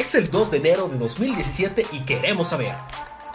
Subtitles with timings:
[0.00, 2.72] Es el 2 de enero de 2017 y queremos saber.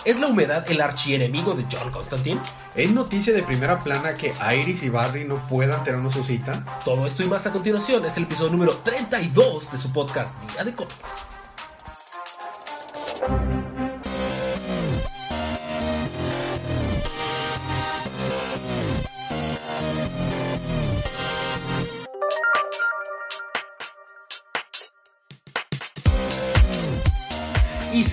[0.04, 2.42] ¿Es la humedad el archienemigo de John Constantine?
[2.74, 6.66] ¿Es noticia de primera plana que Iris y Barry no puedan tenernos su cita?
[6.84, 10.64] Todo esto y más a continuación es el episodio número 32 de su podcast Día
[10.64, 11.35] de Cómics.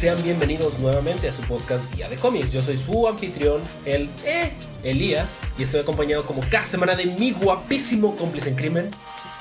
[0.03, 2.51] Sean bienvenidos nuevamente a su podcast Día de Cómics.
[2.51, 4.51] Yo soy su anfitrión, el eh,
[4.83, 8.91] Elías, y estoy acompañado como cada semana de mi guapísimo cómplice en crimen.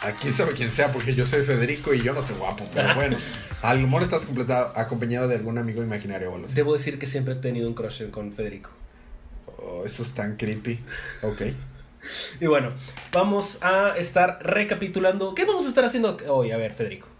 [0.04, 3.18] Aquí sabe quién sea, porque yo soy Federico y yo no estoy guapo, pero bueno.
[3.64, 4.28] A lo mejor estás
[4.76, 8.08] acompañado de algún amigo imaginario o algo Debo decir que siempre he tenido un crush
[8.12, 8.70] con Federico.
[9.58, 10.80] Oh, eso es tan creepy.
[11.24, 11.42] Ok.
[12.40, 12.72] y bueno,
[13.12, 15.34] vamos a estar recapitulando.
[15.34, 16.52] ¿Qué vamos a estar haciendo hoy?
[16.52, 17.11] A ver, Federico.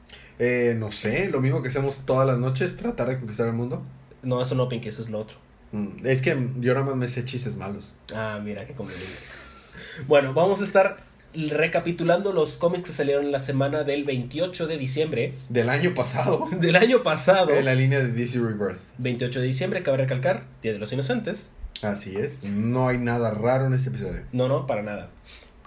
[0.44, 3.84] Eh, no sé, lo mismo que hacemos todas las noches, tratar de conquistar el mundo.
[4.24, 5.38] No, eso no, Pinky, eso es lo otro.
[5.72, 7.92] Mm, es que yo nada más me sé chistes malos.
[8.12, 9.08] Ah, mira, qué conveniente.
[10.08, 10.98] bueno, vamos a estar
[11.36, 15.36] recapitulando los cómics que salieron en la semana del 28 de diciembre.
[15.50, 16.48] Del año pasado.
[16.60, 17.52] Del año pasado.
[17.52, 18.80] En la línea de DC Rebirth.
[18.98, 21.52] 28 de diciembre, cabe recalcar, Día de los Inocentes.
[21.84, 22.44] Así es.
[22.44, 24.22] No hay nada raro en este episodio.
[24.32, 25.12] No, no, para nada.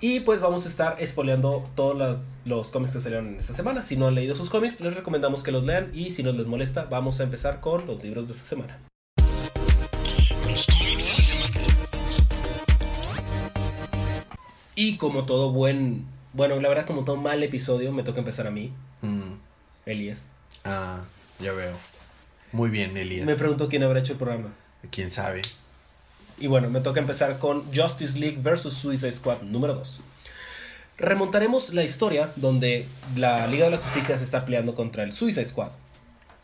[0.00, 3.82] Y pues vamos a estar espoleando todos los, los, cómics que salieron en esta semana.
[3.82, 5.90] Si no han leído sus cómics, les recomendamos que los lean.
[5.94, 8.78] Y si no les molesta, vamos a empezar con los libros de esta semana.
[14.74, 16.04] Y como todo buen.
[16.32, 18.72] Bueno, la verdad, como todo mal episodio, me toca empezar a mí.
[19.02, 19.34] Mm.
[19.86, 20.20] Elías.
[20.64, 21.02] Ah,
[21.38, 21.76] ya veo.
[22.52, 23.24] Muy bien, Elías.
[23.24, 24.52] Me pregunto quién habrá hecho el programa.
[24.90, 25.42] ¿Quién sabe?
[26.38, 28.72] Y bueno, me toca empezar con Justice League vs.
[28.72, 30.00] Suicide Squad número 2.
[30.96, 35.48] Remontaremos la historia donde la Liga de la Justicia se está peleando contra el Suicide
[35.48, 35.70] Squad.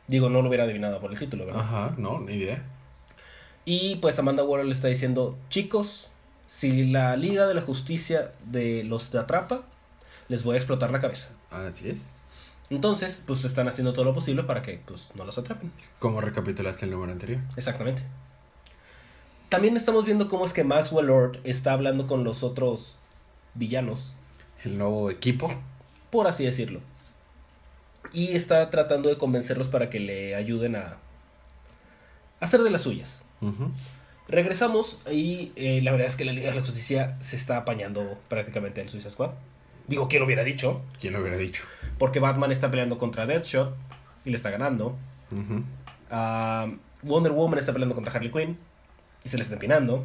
[0.08, 1.62] Digo, no lo hubiera adivinado por el título, ¿verdad?
[1.62, 2.62] Ajá, no, ni idea.
[3.64, 6.10] Y pues Amanda Waller le está diciendo, chicos,
[6.46, 9.62] si la Liga de la Justicia de los atrapa,
[10.28, 11.28] les voy a explotar la cabeza.
[11.50, 12.16] Así es.
[12.70, 15.70] Entonces, pues están haciendo todo lo posible para que pues, no los atrapen.
[15.98, 17.40] Como recapitulaste el número anterior.
[17.56, 18.02] Exactamente.
[19.50, 22.94] También estamos viendo cómo es que Maxwell Lord está hablando con los otros
[23.54, 24.14] villanos.
[24.62, 25.52] El nuevo equipo.
[26.10, 26.80] Por así decirlo.
[28.12, 30.98] Y está tratando de convencerlos para que le ayuden a
[32.38, 33.24] hacer de las suyas.
[34.28, 38.18] Regresamos y eh, la verdad es que la Liga de la Justicia se está apañando
[38.28, 39.30] prácticamente al Suicide Squad.
[39.88, 40.82] Digo, ¿quién lo hubiera dicho?
[41.00, 41.64] ¿Quién lo hubiera dicho?
[41.98, 43.74] Porque Batman está peleando contra Deadshot
[44.24, 44.96] y le está ganando.
[46.08, 46.70] Ah,
[47.02, 48.69] Wonder Woman está peleando contra Harley Quinn
[49.24, 50.04] y se le está empinando.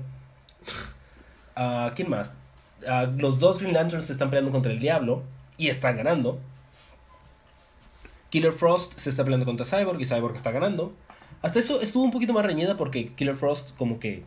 [1.58, 2.38] Uh, ¿Quién más?
[2.82, 5.24] Uh, los dos Green Lanterns se están peleando contra el diablo
[5.58, 6.40] y están ganando.
[8.30, 10.94] Killer Frost se está peleando contra Cyborg y Cyborg está ganando.
[11.42, 14.24] Hasta eso estuvo un poquito más reñida porque Killer Frost como que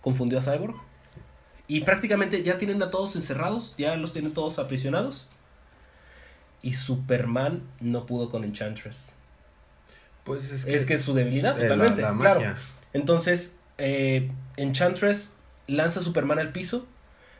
[0.00, 0.76] confundió a Cyborg.
[1.66, 5.26] Y prácticamente ya tienen a todos encerrados, ya los tienen todos aprisionados.
[6.62, 9.12] Y Superman no pudo con Enchantress.
[10.24, 12.02] Pues es que es, que es su debilidad totalmente.
[12.18, 12.40] claro.
[12.94, 15.32] Entonces, eh, Enchantress
[15.66, 16.86] lanza a Superman al piso.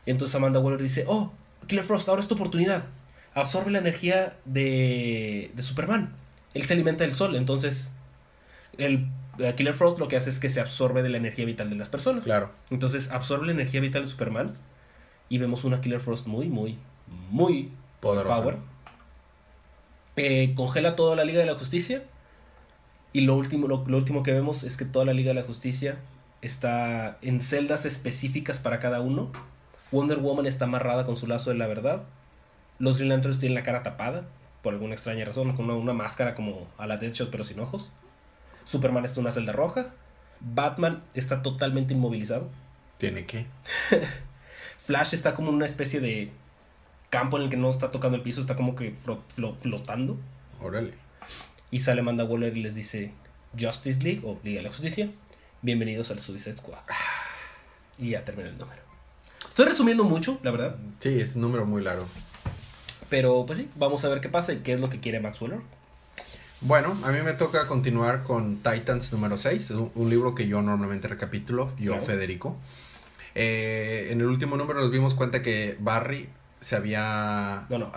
[0.07, 1.33] Y entonces Amanda Waller dice, oh,
[1.67, 2.85] Killer Frost, ahora es tu oportunidad.
[3.35, 6.15] Absorbe la energía de, de Superman.
[6.53, 7.91] Él se alimenta del sol, entonces
[8.79, 9.09] el
[9.39, 11.77] eh, Killer Frost lo que hace es que se absorbe de la energía vital de
[11.77, 12.25] las personas.
[12.25, 12.51] Claro.
[12.71, 14.55] Entonces absorbe la energía vital de Superman
[15.29, 16.79] y vemos una Killer Frost muy, muy,
[17.31, 17.71] muy
[18.01, 18.43] poderosa.
[18.43, 18.57] Power.
[20.17, 22.05] Eh, congela toda la Liga de la Justicia
[23.13, 25.99] y lo último, lo último que vemos es que toda la Liga de la Justicia
[26.45, 29.31] está en celdas específicas para cada uno.
[29.91, 32.03] Wonder Woman está amarrada con su lazo de la verdad.
[32.79, 34.27] Los Green Lanterns tienen la cara tapada,
[34.63, 37.91] por alguna extraña razón, con una, máscara como a la Deadshot pero sin ojos.
[38.67, 39.87] Superman está en una celda roja.
[40.41, 42.51] Batman está totalmente inmovilizado.
[42.99, 43.47] ¿Tiene qué?
[44.85, 46.31] Flash está como en una especie de
[47.09, 48.95] campo en el que no está tocando el piso, está como que
[49.63, 50.19] flotando.
[50.61, 50.93] Órale.
[51.71, 53.13] Y sale Amanda Waller y les dice
[53.59, 55.09] Justice League o Liga de la Justicia
[55.65, 56.79] bienvenidos al Suicide Squad.
[57.99, 58.83] Y ya terminé el número.
[59.49, 60.77] Estoy resumiendo mucho, la verdad.
[61.01, 62.07] Sí, es un número muy largo.
[63.09, 65.41] Pero pues sí, vamos a ver qué pasa y qué es lo que quiere Max
[65.41, 65.61] Weller.
[66.61, 71.09] Bueno, a mí me toca continuar con Titans número 6, un, libro que yo normalmente
[71.09, 72.57] recapitulo, yo Federico.
[73.35, 76.29] Eh, en el último número nos dimos cuenta que Barry
[76.61, 77.65] se había...
[77.71, 77.93] No, no.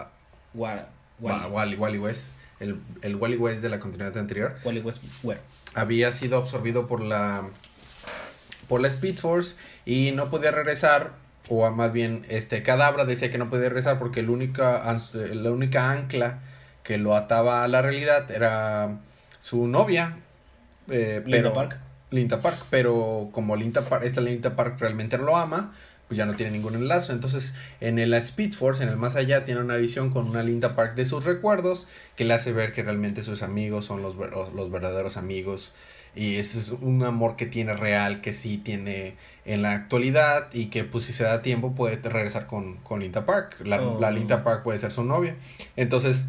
[0.53, 0.83] Wally.
[1.19, 2.31] Wally, West.
[2.59, 4.55] El, el Wally West de la continuidad anterior.
[4.63, 5.39] Wally West, where?
[5.77, 7.43] había sido absorbido por la
[8.67, 9.55] por la Speed Force
[9.85, 11.11] y no podía regresar
[11.49, 15.91] o más bien este Cadabra decía que no podía regresar porque la única la única
[15.91, 16.39] ancla
[16.83, 18.99] que lo ataba a la realidad era
[19.39, 20.17] su novia.
[20.89, 21.77] Eh, Linda Park.
[22.11, 25.73] Linda Park, pero como Linda Park, esta Linda Park realmente lo ama,
[26.07, 27.11] pues ya no tiene ningún enlace.
[27.11, 30.75] Entonces, en el Speed Force, en el más allá, tiene una visión con una Linda
[30.75, 34.71] Park de sus recuerdos que le hace ver que realmente sus amigos son los, los
[34.71, 35.73] verdaderos amigos.
[36.15, 39.15] Y ese es un amor que tiene real, que sí tiene
[39.45, 43.25] en la actualidad y que pues si se da tiempo puede regresar con, con Linda
[43.25, 43.57] Park.
[43.63, 43.99] La, oh.
[43.99, 45.35] la Linda Park puede ser su novia.
[45.75, 46.25] Entonces,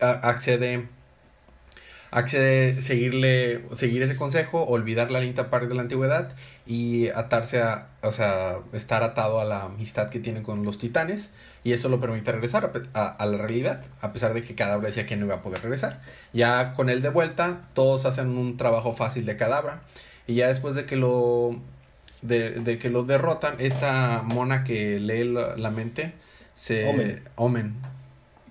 [0.00, 0.88] accede
[2.10, 6.34] accede seguirle seguir ese consejo olvidar la Linda Park de la antigüedad
[6.66, 11.30] y atarse a, o sea, estar atado a la amistad que tiene con los titanes.
[11.64, 15.16] Y eso lo permite regresar a, la realidad, a pesar de que Cadabra decía que
[15.16, 16.00] no iba a poder regresar.
[16.32, 19.82] Ya con él de vuelta, todos hacen un trabajo fácil de Cadabra.
[20.28, 21.58] Y ya después de que lo
[22.22, 26.12] de, que lo derrotan, esta mona que lee la, mente
[26.54, 27.74] se Omen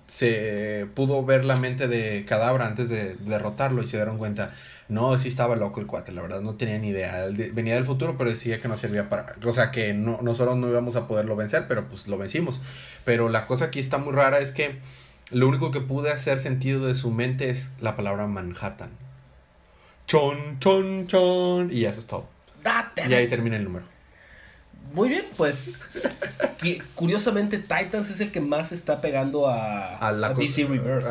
[0.06, 4.52] se pudo ver la mente de Cadabra antes de derrotarlo y se dieron cuenta,
[4.88, 7.24] no, sí estaba loco el cuate, la verdad, no tenía ni idea.
[7.52, 9.34] venía del futuro, pero decía que no servía para...
[9.44, 12.60] O sea, que no, nosotros no íbamos a poderlo vencer, pero pues lo vencimos.
[13.04, 14.78] Pero la cosa aquí está muy rara es que
[15.30, 18.90] lo único que pude hacer sentido de su mente es la palabra Manhattan.
[20.06, 21.72] Chon, chon, chon.
[21.72, 22.28] Y eso es todo.
[23.08, 23.95] Y ahí termina el número.
[24.92, 25.78] Muy bien, pues
[26.94, 31.04] curiosamente Titans es el que más está pegando a, a, la DC Rebirth.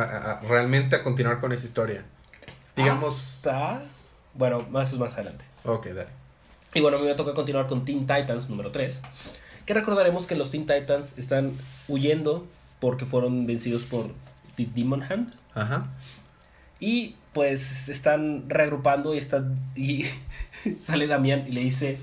[0.48, 2.04] realmente a continuar con esa historia.
[2.76, 3.42] Digamos.
[4.34, 5.46] Bueno, más es más adelante.
[5.64, 6.10] Ok, dale.
[6.74, 9.02] Y bueno, a mí me toca continuar con Teen Titans número 3.
[9.66, 11.54] Que recordaremos que los Teen Titans están
[11.88, 12.46] huyendo
[12.80, 14.08] porque fueron vencidos por
[14.58, 15.34] The Demon Hand.
[15.54, 15.88] Ajá.
[16.80, 19.58] Y pues están reagrupando y están.
[19.76, 20.06] Y
[20.82, 21.98] sale Damián y le dice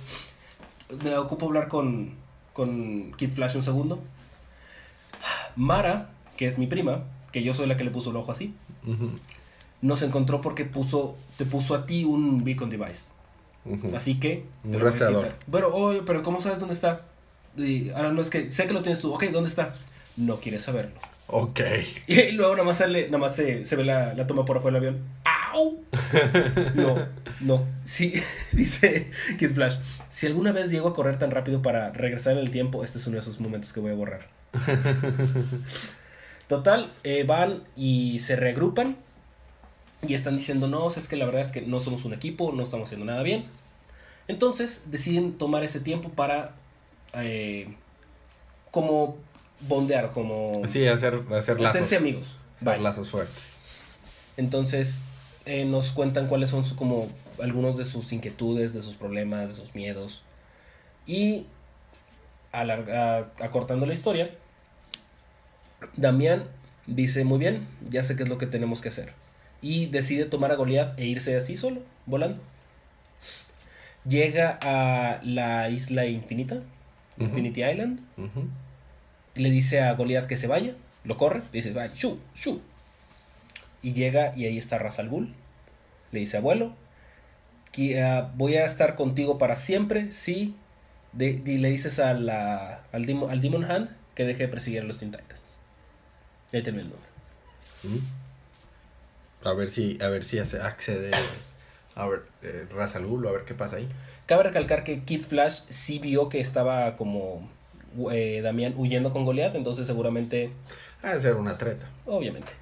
[1.05, 2.11] me ocupo hablar con,
[2.53, 4.01] con Kid Flash un segundo.
[5.57, 8.55] Mara, que es mi prima, que yo soy la que le puso el ojo así,
[9.81, 13.11] nos encontró porque puso, te puso a ti un beacon device.
[13.95, 14.45] Así que...
[14.65, 15.35] Un rastreador.
[15.51, 17.03] Pero, oh, pero ¿cómo sabes dónde está?
[17.95, 19.13] ahora no es que sé que lo tienes tú.
[19.13, 19.75] Ok, ¿dónde está?
[20.17, 20.95] No quieres saberlo.
[21.29, 21.61] Ok.
[22.07, 24.81] Y luego nada más, sale, nada más se, se ve la, la, toma por afuera
[24.81, 25.05] del avión.
[25.53, 25.85] ¡Au!
[26.75, 27.07] No,
[27.41, 27.67] no.
[27.85, 28.15] Sí,
[28.53, 29.77] dice Kid Flash.
[30.11, 33.07] Si alguna vez llego a correr tan rápido para regresar en el tiempo, este es
[33.07, 34.29] uno de esos momentos que voy a borrar.
[36.49, 38.97] Total, eh, van y se reagrupan.
[40.07, 42.63] Y están diciendo, no, es que la verdad es que no somos un equipo, no
[42.63, 43.45] estamos haciendo nada bien.
[44.27, 46.55] Entonces deciden tomar ese tiempo para
[47.15, 47.75] eh,
[48.71, 49.17] como
[49.61, 50.63] bondear, como...
[50.67, 51.77] Sí, hacer, hacer lazos.
[51.77, 52.37] Hacerse amigos.
[52.61, 53.59] Hacer lazos fuertes.
[54.37, 55.01] Entonces,
[55.45, 57.09] eh, nos cuentan cuáles son como
[57.43, 60.23] algunos de sus inquietudes, de sus problemas, de sus miedos.
[61.07, 61.47] Y
[62.53, 64.31] acortando la historia,
[65.97, 66.45] Damián
[66.87, 69.13] dice, muy bien, ya sé qué es lo que tenemos que hacer.
[69.61, 72.43] Y decide tomar a Goliath e irse así solo, volando.
[74.05, 76.63] Llega a la isla infinita,
[77.19, 78.01] Infinity Island,
[79.35, 80.75] le dice a Goliath que se vaya,
[81.05, 82.61] lo corre, le dice, vaya, shu, shu.
[83.83, 85.35] Y llega y ahí está Razal Ghul.
[86.13, 86.75] Le dice, abuelo,
[88.01, 90.57] ah, voy a estar contigo para siempre, sí.
[91.19, 94.99] y le dices a la, al, al Demon Hand que deje de perseguir a los
[94.99, 95.59] Teen Titans.
[96.53, 97.09] Y ahí termina el nombre.
[97.83, 99.47] Mm.
[99.49, 101.11] A ver si, a ver si accede
[101.95, 103.89] a ver, eh, Razal Ghul, a ver qué pasa ahí.
[104.27, 107.49] Cabe recalcar que Kid Flash sí vio que estaba como
[108.11, 110.51] eh, Damián huyendo con Goliath, entonces seguramente...
[111.03, 111.87] Ha de ser una treta.
[112.07, 112.53] Obviamente.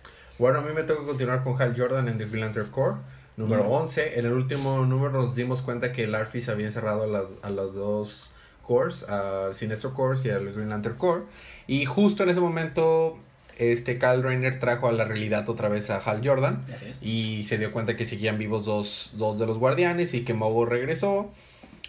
[0.41, 2.97] Bueno, a mí me toca continuar con Hal Jordan en The Green Core,
[3.37, 4.19] número 11.
[4.19, 7.51] En el último número nos dimos cuenta que el Arfis había encerrado a las, a
[7.51, 8.33] los dos
[8.63, 11.25] cores, al Sinestro Core y al Green Lantern Core.
[11.67, 13.19] Y justo en ese momento
[13.59, 16.65] este Kyle Rayner trajo a la realidad otra vez a Hal Jordan
[17.03, 20.65] y se dio cuenta que seguían vivos dos, dos de los guardianes y que Mogo
[20.65, 21.31] regresó.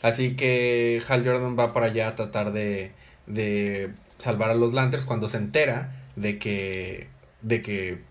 [0.01, 2.91] Así que Hal Jordan va para allá a tratar de,
[3.27, 7.08] de salvar a los Lanterns cuando se entera de que,
[7.43, 8.11] de que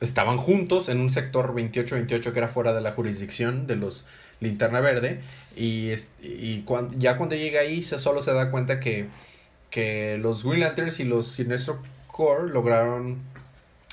[0.00, 4.04] estaban juntos en un sector 28-28 que era fuera de la jurisdicción de los
[4.40, 5.20] Linterna Verde.
[5.56, 6.64] Y, y
[6.98, 9.08] ya cuando llega ahí se solo se da cuenta que,
[9.70, 13.18] que los Green Lanterns y los Sinestro Core lograron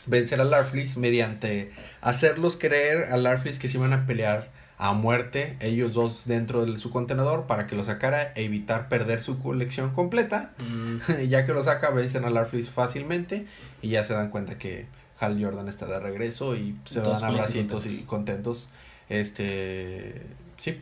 [0.05, 5.55] vencer a Larfleeze mediante hacerlos creer a Larfleeze que se iban a pelear a muerte
[5.61, 9.91] ellos dos dentro de su contenedor para que lo sacara e evitar perder su colección
[9.91, 10.51] completa.
[10.59, 11.23] Mm.
[11.29, 13.45] ya que lo saca, vencen a Larfleeze fácilmente
[13.81, 14.87] y ya se dan cuenta que
[15.23, 18.67] Hal Jordan está de regreso y se van a abracitos y contentos.
[19.09, 20.21] Este,
[20.57, 20.81] sí.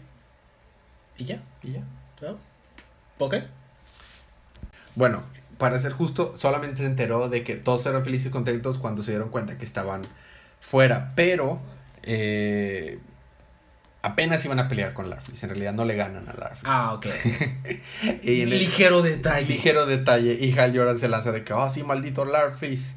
[1.18, 1.42] ¿Y ya?
[1.64, 1.82] ¿Y ya?
[2.22, 2.38] ¿No?
[3.20, 3.36] ¿Ok?
[4.96, 5.24] Bueno,
[5.58, 9.12] para ser justo, solamente se enteró de que todos eran felices y contentos cuando se
[9.12, 10.02] dieron cuenta que estaban
[10.60, 11.60] fuera, pero
[12.04, 13.00] eh,
[14.02, 15.46] apenas iban a pelear con Larfleeze.
[15.46, 16.64] En realidad no le ganan a Larfleeze.
[16.66, 17.06] Ah, ok.
[18.24, 19.46] Y en el- Ligero detalle.
[19.48, 20.34] ligero detalle.
[20.34, 22.96] Y Hal Jordan se lanza de que, oh, sí, maldito Larfleeze.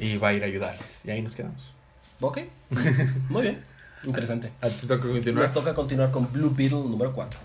[0.00, 1.02] Y va a ir a ayudarles.
[1.04, 1.62] Y ahí nos quedamos.
[2.20, 2.38] Ok.
[3.28, 3.62] Muy bien.
[4.02, 4.50] Interesante.
[4.62, 5.52] ¿A ti toca Me continuar?
[5.52, 7.38] toca continuar con Blue Beetle número 4.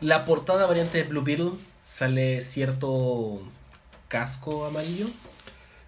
[0.00, 1.50] La portada variante de Blue Beetle
[1.86, 3.42] sale cierto
[4.08, 5.06] casco amarillo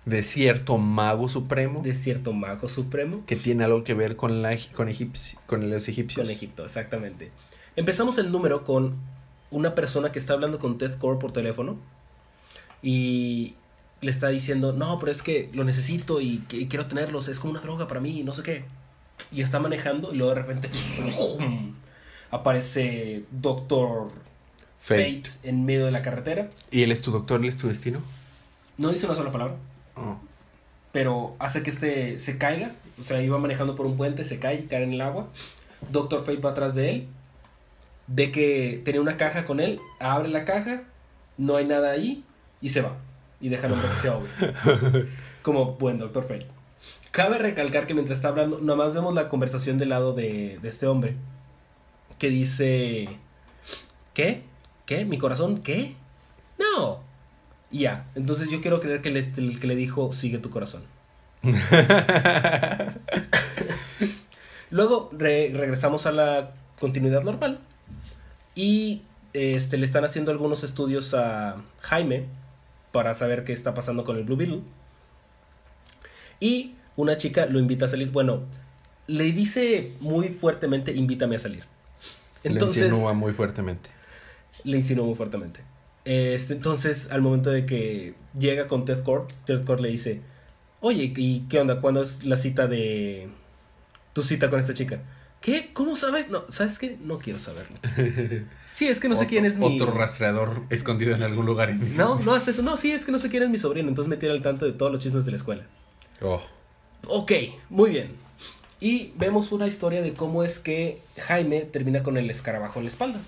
[0.04, 1.83] De cierto mago supremo.
[1.83, 5.88] de cierto mago supremo Que tiene algo que ver con, la, con, egipci- con los
[5.88, 6.25] egipcios.
[6.25, 7.31] con Egipto, exactamente.
[7.76, 8.95] Empezamos el número con
[9.50, 11.76] una persona que está hablando con Ted Core por teléfono
[12.83, 13.54] y
[14.04, 17.52] le está diciendo, no, pero es que lo necesito y, y quiero tenerlos, es como
[17.52, 18.64] una droga para mí, no sé qué.
[19.32, 20.68] Y está manejando y luego de repente
[22.30, 24.11] aparece Doctor
[24.80, 25.23] Fate.
[25.23, 26.49] Fate en medio de la carretera.
[26.70, 27.40] ¿Y él es tu doctor?
[27.40, 28.00] ¿Él es tu destino?
[28.76, 29.56] No dice una sola palabra,
[29.96, 30.16] Oh.
[30.90, 32.73] pero hace que este se caiga.
[32.99, 35.28] O sea, iba manejando por un puente, se cae, cae en el agua.
[35.90, 37.06] Doctor Fate va atrás de él.
[38.08, 39.80] Ve que tenía una caja con él.
[40.00, 40.82] Abre la caja.
[41.38, 42.25] No hay nada ahí.
[42.61, 42.96] Y se va.
[43.41, 44.29] Y hombre que se ahogue.
[45.43, 46.47] Como buen Doctor Fate.
[47.11, 50.87] Cabe recalcar que mientras está hablando, nomás vemos la conversación del lado de, de este
[50.87, 51.17] hombre.
[52.19, 53.09] Que dice...
[54.14, 54.43] ¿Qué?
[54.87, 55.05] ¿Qué?
[55.05, 55.62] ¿Mi corazón?
[55.62, 55.95] ¿Qué?
[56.59, 57.00] No.
[57.71, 58.07] Y ya.
[58.14, 60.83] Entonces yo quiero creer que el que le dijo, sigue tu corazón.
[64.71, 67.61] Luego re- regresamos a la continuidad normal.
[68.55, 72.26] Y este, le están haciendo algunos estudios a Jaime
[72.95, 74.61] para saber qué está pasando con el Blue Beetle.
[76.39, 78.13] Y una chica lo invita a salir.
[78.13, 78.45] Bueno,
[79.09, 81.65] le dice muy fuertemente, invítame a salir.
[82.45, 83.91] Entonces, Le insinúa muy fuertemente.
[84.63, 85.59] le insinuó muy fuertemente.
[86.05, 90.21] Este, entonces, al momento de que llega con Ted Core, Ted Core le dice,
[90.81, 91.81] oye, ¿y qué onda?
[91.81, 93.29] ¿Cuándo es la cita de...
[94.13, 95.01] tu cita con esta chica?
[95.45, 95.69] ¿Qué?
[95.75, 96.31] ¿Cómo sabes?
[96.31, 96.97] No, ¿sabes qué?
[97.03, 97.77] No quiero saberlo.
[98.75, 99.81] Sí, es que no sé quién es mi...
[99.81, 101.71] Otro rastreador escondido en algún lugar.
[101.71, 101.97] En...
[101.97, 102.61] No, no, hasta eso.
[102.63, 103.89] No, sí, es que no sé quién es mi sobrino.
[103.89, 105.63] Entonces me tiene al tanto de todos los chismes de la escuela.
[106.21, 106.41] Oh.
[107.07, 107.31] Ok,
[107.71, 108.17] muy bien.
[108.81, 112.91] Y vemos una historia de cómo es que Jaime termina con el escarabajo en la
[112.91, 113.21] espalda.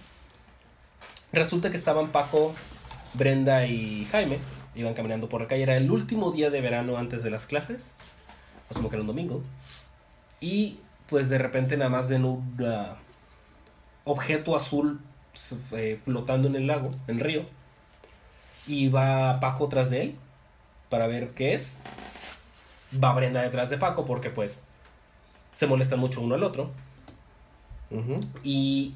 [1.33, 2.53] Resulta que estaban Paco,
[3.15, 4.41] Brenda y Jaime,
[4.75, 5.63] iban caminando por la calle.
[5.63, 7.95] Era el último día de verano antes de las clases.
[8.69, 9.45] Asumo que era un domingo.
[10.41, 12.97] Y pues de repente nada más ven un ah,
[14.05, 15.01] objeto azul
[15.73, 17.43] eh, flotando en el lago, en el río.
[18.67, 20.17] Y va Paco tras de él
[20.89, 21.81] para ver qué es
[23.03, 24.63] va Brenda detrás de Paco porque pues
[25.53, 26.71] se molestan mucho uno al otro.
[28.43, 28.95] Y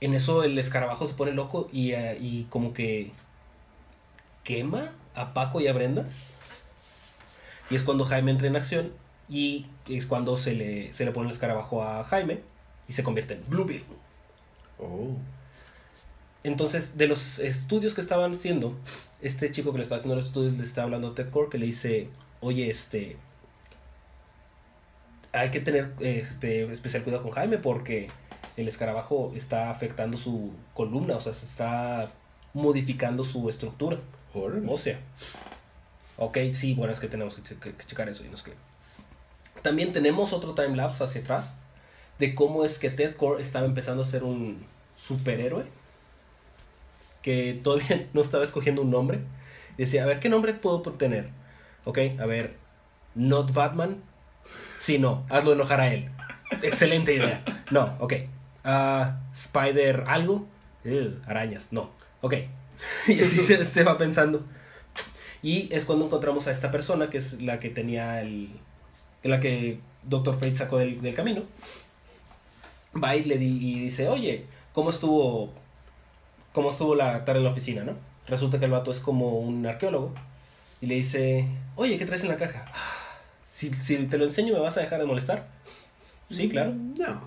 [0.00, 3.12] en eso el escarabajo se pone loco y, eh, y como que
[4.44, 6.06] quema a Paco y a Brenda.
[7.70, 8.92] Y es cuando Jaime entra en acción
[9.28, 9.66] y
[9.96, 12.40] es cuando se le, se le pone el escarabajo a Jaime
[12.88, 13.96] y se convierte en Blue Beetle.
[14.78, 15.16] Oh.
[16.42, 18.74] Entonces, de los estudios que estaban haciendo,
[19.20, 21.58] este chico que le estaba haciendo los estudios le está hablando a Ted Core que
[21.58, 22.08] le dice,
[22.40, 23.16] oye, este,
[25.32, 28.08] hay que tener este, especial cuidado con Jaime porque
[28.56, 32.10] el escarabajo está afectando su columna, o sea, se está
[32.52, 33.98] modificando su estructura
[34.34, 34.66] Órale.
[34.68, 34.98] ósea.
[36.16, 38.52] Ok, sí, bueno, es que tenemos que, che- que checar eso y no es que...
[39.62, 41.56] También tenemos otro timelapse hacia atrás
[42.18, 44.64] de cómo es que Ted Core estaba empezando a ser un
[44.96, 45.64] superhéroe
[47.22, 49.20] que todavía no estaba escogiendo un nombre.
[49.76, 51.28] Decía, a ver, ¿qué nombre puedo tener?
[51.84, 52.56] Ok, a ver,
[53.14, 54.02] not Batman.
[54.78, 56.10] Sí, no, hazlo enojar a él.
[56.62, 57.44] Excelente idea.
[57.70, 58.14] No, ok.
[58.64, 60.46] Ah, Spider algo.
[61.26, 61.90] Arañas, no.
[62.20, 62.34] Ok.
[63.06, 64.42] Y así se, se va pensando.
[65.42, 68.50] Y es cuando encontramos a esta persona, que es la que tenía el...
[69.22, 71.42] La que Doctor Fate sacó del, del camino.
[73.02, 75.52] Va y le di- y dice, oye, ¿cómo estuvo,
[76.52, 77.94] ¿cómo estuvo la tarde en la oficina, no?
[78.26, 80.12] Resulta que el vato es como un arqueólogo.
[80.80, 81.46] Y le dice,
[81.76, 82.64] oye, ¿qué traes en la caja?
[82.72, 82.96] "Ah,
[83.48, 85.46] Si, si te lo enseño, ¿me vas a dejar de molestar?
[86.30, 86.72] Sí, claro.
[86.72, 87.20] No.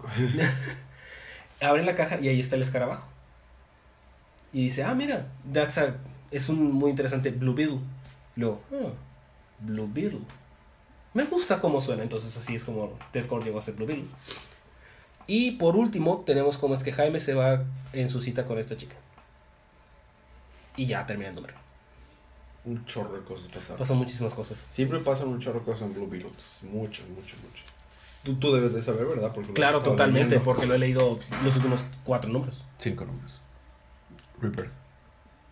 [1.62, 3.06] Abre la caja y ahí está el escarabajo.
[4.52, 5.96] Y dice, ah, mira, that's a-
[6.32, 7.80] es un muy interesante Blue Beetle.
[8.36, 8.90] Y luego, "Ah,
[9.60, 10.20] Blue Beetle.
[11.14, 14.06] Me gusta cómo suena, entonces así es como Ted Core llegó a ser Blue Beetle.
[15.28, 18.76] Y por último, tenemos como es que Jaime se va en su cita con esta
[18.78, 18.96] chica.
[20.76, 21.54] Y ya termina el número.
[22.66, 23.78] Un chorro de cosas pasaron.
[23.78, 24.66] Pasan muchísimas cosas.
[24.72, 26.32] Siempre pasan un chorro de cosas en Blue Beetle.
[26.64, 27.66] Muchas, muchas, muchas.
[28.24, 29.32] Tú, tú debes de saber, ¿verdad?
[29.34, 30.46] Porque Claro, totalmente, leyendo.
[30.46, 32.64] porque lo he leído los últimos cuatro números.
[32.78, 33.40] Cinco números.
[34.42, 34.70] Reaper.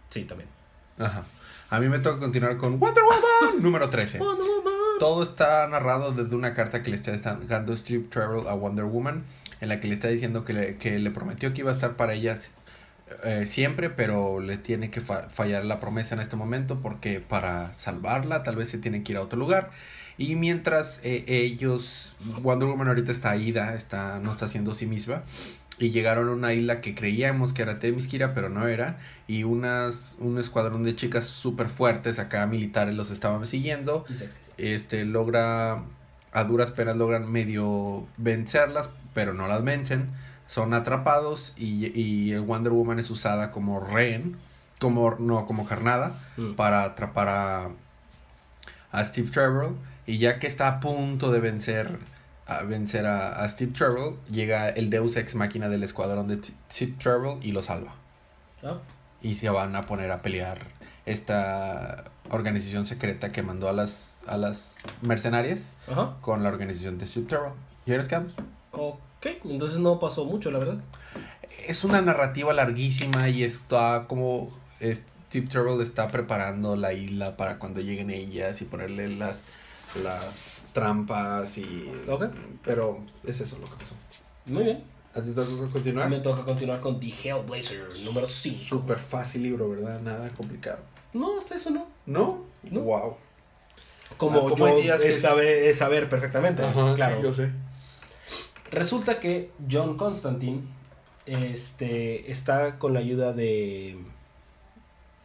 [0.10, 0.50] Sí, también.
[0.98, 1.26] Ajá.
[1.70, 4.20] A mí me toca continuar con Wonder Woman número 13.
[4.22, 4.48] Oh, no, man.
[5.02, 7.18] Todo está narrado desde una carta que le está
[7.48, 9.24] dando Strip Travel a Wonder Woman,
[9.60, 11.96] en la que le está diciendo que le, que le prometió que iba a estar
[11.96, 12.38] para ella
[13.24, 18.44] eh, siempre, pero le tiene que fallar la promesa en este momento porque para salvarla
[18.44, 19.72] tal vez se tiene que ir a otro lugar.
[20.20, 25.24] Y mientras eh, ellos, Wonder Woman ahorita está ida, está, no está haciendo sí misma.
[25.80, 29.00] Y llegaron a una isla que creíamos que era Temiskira, pero no era.
[29.28, 34.06] Y unas, un escuadrón de chicas súper fuertes, acá militares, los estaban siguiendo.
[34.58, 35.84] Este, logra,
[36.32, 40.10] a duras penas logran medio vencerlas, pero no las vencen.
[40.48, 44.38] Son atrapados y, y Wonder Woman es usada como rehén,
[44.80, 46.54] como, no, como carnada, mm.
[46.54, 47.70] para atrapar a,
[48.92, 49.74] a Steve Trevor.
[50.06, 52.00] Y ya que está a punto de vencer
[52.52, 56.40] a vencer a, Steve Trevor, llega el Deus Ex Máquina del escuadrón de
[56.70, 57.94] Steve Trevor y lo salva.
[58.64, 58.80] Ah.
[59.22, 60.60] Y se van a poner a pelear
[61.06, 65.76] esta organización secreta que mandó a las, a las mercenarias
[66.22, 67.54] con la organización de Steve Trevor.
[67.86, 68.34] ¿Y ahí nos quedamos?
[68.72, 70.78] Ok, entonces no pasó mucho, la verdad.
[71.68, 74.50] Es una narrativa larguísima y está como
[74.82, 79.44] Steve Trevor está preparando la isla para cuando lleguen ellas y ponerle las
[79.96, 81.92] las trampas y...
[82.64, 83.96] Pero es eso lo que pasó.
[84.46, 84.84] Muy bien.
[85.14, 86.10] ¿A ti te toca continuar?
[86.10, 88.64] Me toca continuar con The Hellblazer, número 5.
[88.70, 90.00] Súper fácil libro, ¿verdad?
[90.00, 90.80] Nada complicado.
[91.14, 91.88] No, hasta eso no.
[92.06, 92.46] ¿No?
[92.64, 92.82] no.
[92.82, 93.18] Wow.
[94.22, 96.62] Como, ah, yo es, saber, saber, perfectamente.
[96.96, 97.24] claro.
[97.24, 97.50] yo sé.
[98.70, 100.62] Resulta que John Constantine
[101.26, 103.98] este, está con la ayuda de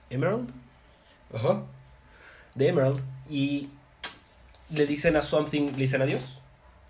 [0.09, 0.49] Emerald.
[1.35, 1.65] Ajá.
[2.55, 3.03] De Emerald.
[3.29, 3.69] Y
[4.71, 6.41] le dicen a Something, le dicen adiós,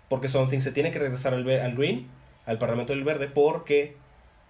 [0.07, 2.07] porque Something se tiene que regresar al, al Green,
[2.45, 3.97] al Parlamento del Verde, porque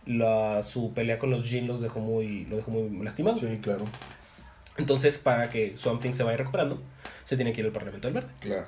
[0.06, 3.40] la, su pelea con los Jin los dejó muy, lo dejó muy lastimado.
[3.40, 3.86] Sí, claro.
[4.78, 6.82] Entonces, para que Something se vaya recuperando,
[7.26, 8.32] se tiene que ir al Parlamento del Verde.
[8.40, 8.66] Claro.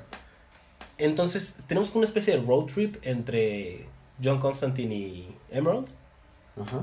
[0.97, 3.85] Entonces, tenemos una especie de road trip entre
[4.23, 5.87] John Constantine y Emerald.
[6.61, 6.81] Ajá.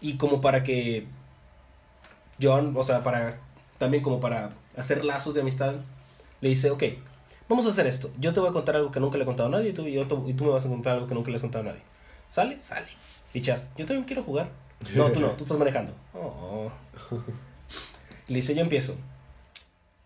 [0.00, 1.06] Y como para que
[2.40, 3.38] John, o sea, para
[3.78, 5.74] también como para hacer lazos de amistad,
[6.40, 6.84] le dice, ok,
[7.48, 8.10] vamos a hacer esto.
[8.18, 9.86] Yo te voy a contar algo que nunca le he contado a nadie y tú,
[9.86, 11.82] y tú me vas a contar algo que nunca le has contado a nadie.
[12.28, 12.60] ¿Sale?
[12.60, 12.86] Sale.
[13.34, 14.50] Y Chas, yo también quiero jugar.
[14.94, 15.92] No, tú no, tú estás manejando.
[16.14, 16.70] Oh.
[18.28, 18.96] Le dice, yo empiezo.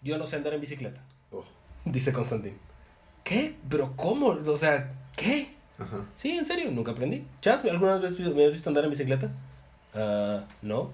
[0.03, 1.01] Yo no sé andar en bicicleta.
[1.31, 1.45] Oh.
[1.85, 2.59] Dice Constantin.
[3.23, 3.57] ¿Qué?
[3.69, 4.29] ¿Pero cómo?
[4.29, 5.55] O sea, ¿qué?
[5.79, 6.05] Ajá.
[6.15, 7.27] Sí, en serio, nunca aprendí.
[7.41, 9.31] Chas, ¿alguna vez me has visto andar en bicicleta?
[9.95, 10.91] Uh, no.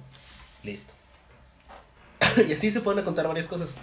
[0.63, 0.93] Listo.
[2.49, 3.75] y así se pueden contar varias cosas.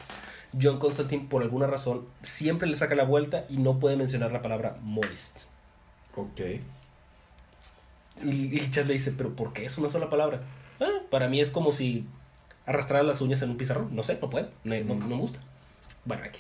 [0.60, 4.42] John Constantine, por alguna razón, siempre le saca la vuelta y no puede mencionar la
[4.42, 5.42] palabra moist.
[6.16, 6.42] Ok.
[8.24, 10.42] Y, y Chas le dice, ¿pero por qué es una sola palabra?
[10.80, 12.06] Ah, para mí es como si
[12.66, 13.96] arrastrara las uñas en un pizarrón.
[13.96, 14.50] No sé, no puedo.
[14.64, 15.40] No, me gusta.
[16.06, 16.40] Bueno, aquí.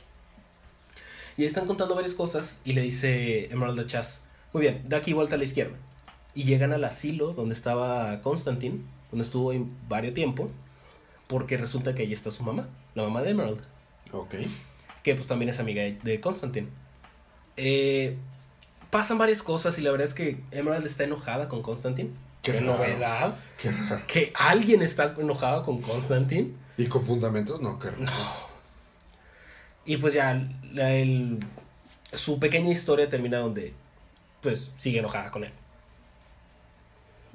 [1.38, 4.22] Y están contando varias cosas y le dice Emerald a Chas,
[4.54, 5.76] muy bien, da aquí vuelta a la izquierda.
[6.34, 9.54] Y llegan al asilo donde estaba Constantine, donde estuvo
[9.88, 10.50] varios tiempo
[11.28, 13.62] porque resulta que ahí está su mamá, la mamá de Emerald.
[14.12, 14.36] Ok.
[15.04, 16.68] Que pues también es amiga de Constantine.
[17.58, 18.18] Eh,
[18.90, 22.12] pasan varias cosas y la verdad es que Emerald está enojada con Constantine.
[22.42, 23.36] Qué, novedad.
[24.08, 26.52] Que alguien está enojado con Constantine.
[26.78, 27.62] ¿Y con fundamentos?
[27.62, 27.90] No, qué
[29.86, 30.32] Y pues ya
[30.76, 31.40] el,
[32.14, 33.74] su pequeña historia termina donde
[34.42, 35.52] pues sigue enojada con él.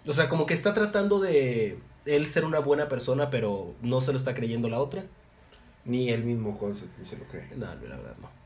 [0.07, 4.13] O sea, como que está tratando de él ser una buena persona, pero no se
[4.13, 5.05] lo está creyendo la otra.
[5.85, 6.59] Ni él mismo
[7.03, 7.49] se lo cree.
[7.57, 8.42] No, la verdad no.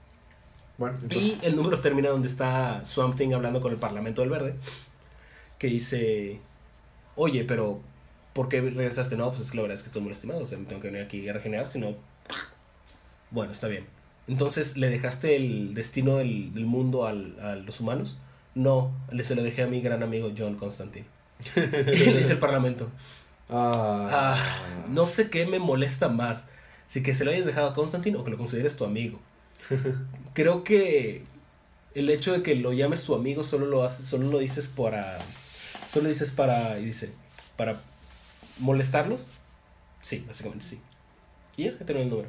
[0.78, 4.54] Bueno, Y el número termina donde está Swamp Thing hablando con el Parlamento del Verde.
[5.58, 6.40] Que dice,
[7.14, 7.80] oye, pero
[8.32, 9.16] ¿por qué regresaste?
[9.16, 10.42] No, pues es que la verdad es que estoy muy lastimado.
[10.42, 11.94] O sea, me tengo que venir aquí a regenerar, si no...
[13.30, 13.86] Bueno, está bien.
[14.28, 18.18] Entonces, ¿le dejaste el destino del, mundo a los humanos?
[18.54, 21.06] No, le se lo dejé a mi gran amigo John Constantine.
[21.56, 22.88] y le dice el Parlamento.
[23.48, 24.08] Ah.
[24.10, 24.84] ah.
[24.88, 26.48] no sé qué me molesta más.
[26.86, 29.20] Si que se lo hayas dejado a Constantine o que lo consideres tu amigo.
[30.34, 31.22] Creo que
[31.94, 35.18] el hecho de que lo llames tu amigo solo lo haces, solo lo dices para.
[35.88, 36.78] Solo dices para.
[36.78, 37.10] Y dice.
[37.56, 37.80] Para
[38.58, 39.20] molestarlos.
[40.02, 40.80] Sí, básicamente sí.
[41.56, 42.28] Y ya, tengo el número.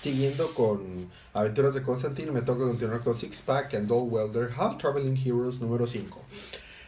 [0.00, 4.78] Siguiendo con Aventuras de Constantine, me toca continuar con Six Pack and Doll Welder Half
[4.78, 6.24] Traveling Heroes número 5.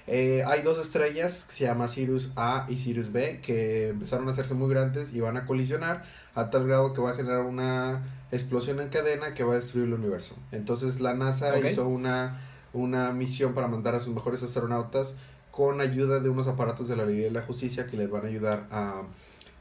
[0.06, 4.32] Eh, hay dos estrellas que se llama Sirius A y Sirius B que empezaron a
[4.32, 6.02] hacerse muy grandes y van a colisionar
[6.34, 9.86] a tal grado que va a generar una explosión en cadena que va a destruir
[9.86, 10.34] el universo.
[10.50, 12.40] Entonces la NASA hizo una,
[12.72, 15.14] una misión para mandar a sus mejores astronautas
[15.52, 18.28] con ayuda de unos aparatos de la ley de la justicia que les van a
[18.28, 19.02] ayudar a,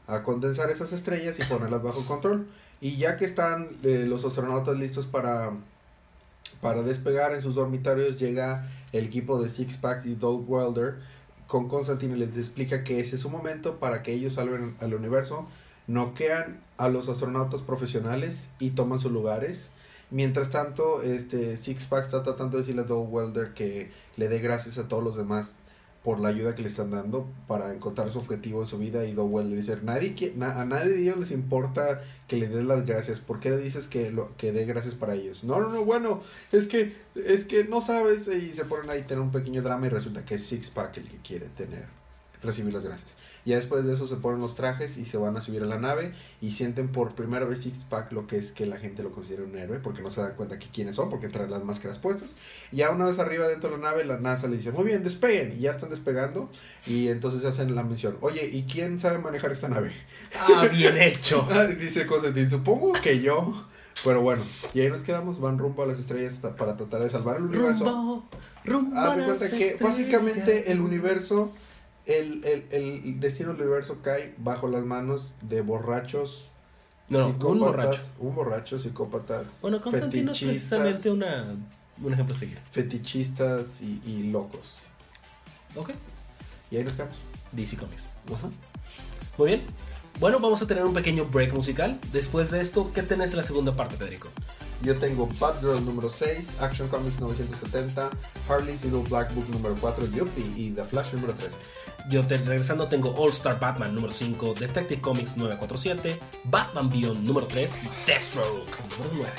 [0.08, 2.48] a condensar esas estrellas y ponerlas bajo control.
[2.80, 5.52] Y ya que están eh, los astronautas listos para,
[6.60, 10.96] para despegar en sus dormitorios, llega el equipo de Six Pack y Dolph Welder
[11.52, 15.46] con Constantine les explica que ese es su momento para que ellos salven al universo,
[15.86, 19.68] noquean a los astronautas profesionales y toman sus lugares.
[20.10, 24.38] Mientras tanto, este Six Pack está tratando de decirle a Dolph Welder que le dé
[24.38, 25.50] gracias a todos los demás
[26.04, 29.12] por la ayuda que le están dando para encontrar su objetivo en su vida y
[29.12, 33.20] Dowell le dice, nadie, a nadie de ellos les importa que le des las gracias,
[33.20, 35.44] ¿por qué le dices que, lo, que dé gracias para ellos?
[35.44, 39.06] No, no, no, bueno, es que, es que no sabes y se ponen ahí a
[39.06, 41.86] tener un pequeño drama y resulta que es Six Pack el que quiere tener,
[42.42, 43.10] recibir las gracias.
[43.44, 45.78] Ya después de eso se ponen los trajes y se van a subir a la
[45.78, 49.10] nave y sienten por primera vez Six Pack lo que es que la gente lo
[49.10, 51.98] considera un héroe porque no se dan cuenta que quiénes son porque traen las máscaras
[51.98, 52.30] puestas.
[52.70, 55.02] Y ya una vez arriba dentro de la nave, la NASA le dice, muy bien,
[55.02, 55.56] despeguen.
[55.58, 56.50] Y ya están despegando
[56.86, 59.92] y entonces hacen la mención, oye, ¿y quién sabe manejar esta nave?
[60.38, 61.48] Ah, bien hecho.
[61.80, 63.66] dice Constantine, supongo que yo.
[64.04, 67.36] Pero bueno, y ahí nos quedamos, van rumbo a las estrellas para tratar de salvar
[67.36, 67.84] el universo.
[67.84, 68.24] Rumbo,
[68.64, 71.52] rumbo a cuenta que básicamente el universo
[72.06, 76.50] el, el, el destino del universo cae bajo las manos de borrachos.
[77.08, 78.00] No, un borracho.
[78.18, 79.58] Un borracho, psicópatas.
[79.60, 81.56] Bueno, Constantino es precisamente una,
[82.02, 82.58] un ejemplo a seguir.
[82.70, 84.78] Fetichistas y, y, locos.
[85.76, 85.90] Ok.
[86.70, 87.16] Y ahí nos quedamos.
[87.52, 88.04] DC Comics.
[88.32, 88.48] Ajá.
[89.36, 89.62] Muy bien.
[90.20, 91.98] Bueno, vamos a tener un pequeño break musical.
[92.12, 94.28] Después de esto, ¿qué tenés en la segunda parte, Federico?
[94.82, 98.10] Yo tengo Batgirl número 6, Action Comics 970,
[98.48, 101.56] Harley's Little Black Book número 4, Yuppie y The Flash número 13.
[102.08, 107.46] Yo te, regresando tengo All Star Batman número 5, Detective Comics 947, Batman Beyond número
[107.46, 109.32] 3 y Deathstroke número 9.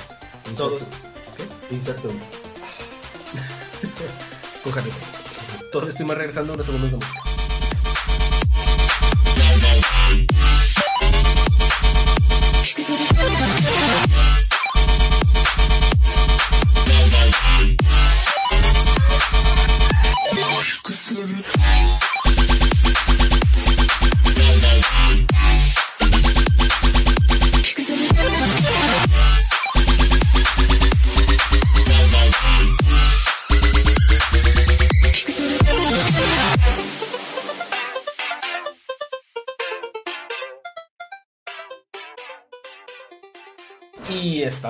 [0.56, 0.84] Todos.
[2.04, 2.20] Uno.
[4.64, 4.90] Cójate.
[5.72, 7.33] Todos estoy más regresando unos segundos más.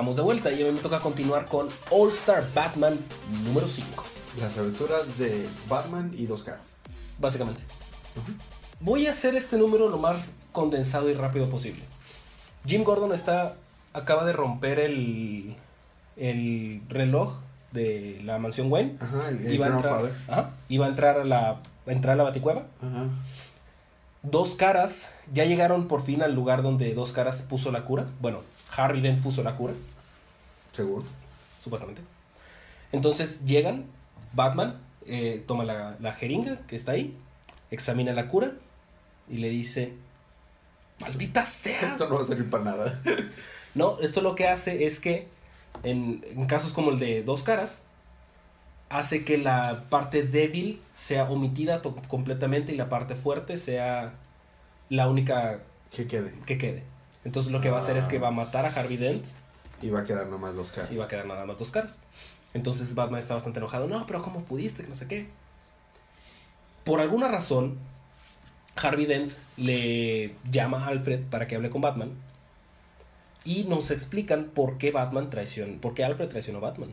[0.04, 2.98] Estamos de vuelta y a mí me toca continuar con All Star Batman
[3.46, 4.04] número 5.
[4.38, 6.76] Las aventuras de Batman y dos caras.
[7.18, 7.62] Básicamente.
[8.80, 10.18] Voy a hacer este número lo más
[10.52, 11.82] condensado y rápido posible.
[12.66, 13.54] Jim Gordon está
[13.94, 15.56] acaba de romper el,
[16.18, 17.36] el reloj
[17.72, 18.98] de la mansión Wayne.
[19.00, 21.48] Ajá, el, iba, a entrar, ajá, iba a entrar a la,
[21.86, 22.66] a entrar a la baticueva.
[22.82, 23.06] Ajá.
[24.22, 28.04] Dos caras ya llegaron por fin al lugar donde dos caras puso la cura.
[28.20, 28.40] Bueno,
[28.76, 29.72] Harry Dent puso la cura.
[30.74, 31.04] Seguro.
[31.62, 32.02] Supuestamente.
[32.92, 33.86] Entonces llegan,
[34.34, 37.16] Batman eh, toma la, jeringa que está ahí,
[37.70, 38.52] examina la cura
[39.30, 39.94] y le dice,
[41.00, 41.80] maldita sea.
[41.92, 43.00] Esto no va a servir para nada.
[43.74, 45.28] no, esto lo que hace es que
[45.82, 47.82] en, en casos como el de dos caras,
[48.88, 54.14] hace que la parte débil sea omitida completamente y la parte fuerte sea
[54.88, 55.60] la única
[55.90, 56.32] que quede.
[56.46, 56.84] Que quede.
[57.24, 59.24] Entonces lo que va a hacer es que va a matar a Harvey Dent.
[59.82, 60.90] Y va a quedar nada más dos caras.
[60.92, 61.98] Y va a quedar nada más dos caras.
[62.54, 63.88] Entonces Batman está bastante enojado.
[63.88, 64.82] No, pero ¿cómo pudiste?
[64.82, 65.28] Que no sé qué.
[66.84, 67.78] Por alguna razón,
[68.76, 72.12] Harvey Dent le llama a Alfred para que hable con Batman.
[73.44, 75.80] Y nos explican por qué Batman traicionó.
[75.80, 76.90] Por qué Alfred traicionó a Batman.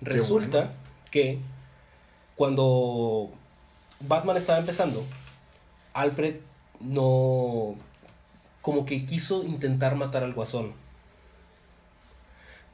[0.00, 0.72] Resulta
[1.10, 1.38] que
[2.36, 3.30] cuando
[4.00, 5.04] Batman estaba empezando,
[5.94, 6.36] Alfred
[6.80, 7.74] no
[8.60, 10.72] como que quiso intentar matar al guasón.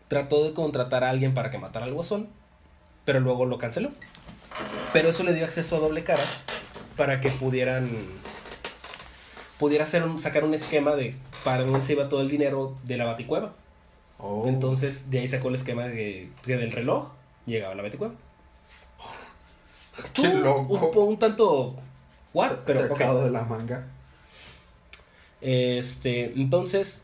[0.08, 2.28] Trató de contratar a alguien para que matara al guasón,
[3.04, 3.90] pero luego lo canceló.
[4.92, 6.22] Pero eso le dio acceso a doble cara
[6.96, 7.90] para que pudieran
[9.58, 11.14] pudiera hacer sacar un esquema de
[11.44, 13.52] para dónde se iba todo el dinero de la baticueva.
[14.18, 14.44] Oh.
[14.46, 17.08] Entonces de ahí sacó el esquema de, del reloj,
[17.46, 18.14] llegaba a la baticueva.
[20.02, 21.76] Estuvo un, un, tanto
[22.32, 22.88] what, pero
[23.24, 23.86] de la manga.
[25.40, 27.02] Este, entonces,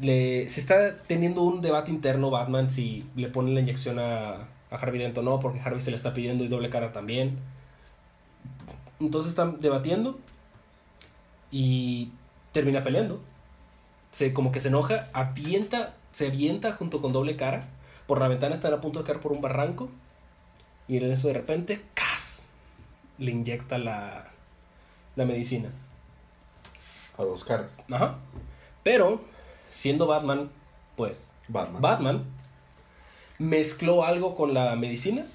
[0.00, 4.76] le, se está teniendo un debate interno Batman si le pone la inyección a, a
[4.76, 7.38] Harvey Dent o no, porque Harvey se le está pidiendo y doble cara también.
[9.00, 10.18] Entonces están debatiendo
[11.50, 12.10] y
[12.52, 13.20] termina peleando.
[14.10, 17.68] Se, como que se enoja, avienta, se avienta junto con doble cara.
[18.06, 19.88] Por la ventana están a punto de caer por un barranco.
[20.88, 22.46] Y en eso de repente, ¡cas!
[23.18, 24.30] Le inyecta la,
[25.16, 25.70] la medicina.
[27.18, 27.78] A dos caras.
[27.90, 28.16] Ajá.
[28.82, 29.22] Pero,
[29.72, 30.50] siendo Batman,
[30.96, 31.82] pues, Batman.
[31.82, 32.24] Batman
[33.38, 35.26] mezcló algo con la medicina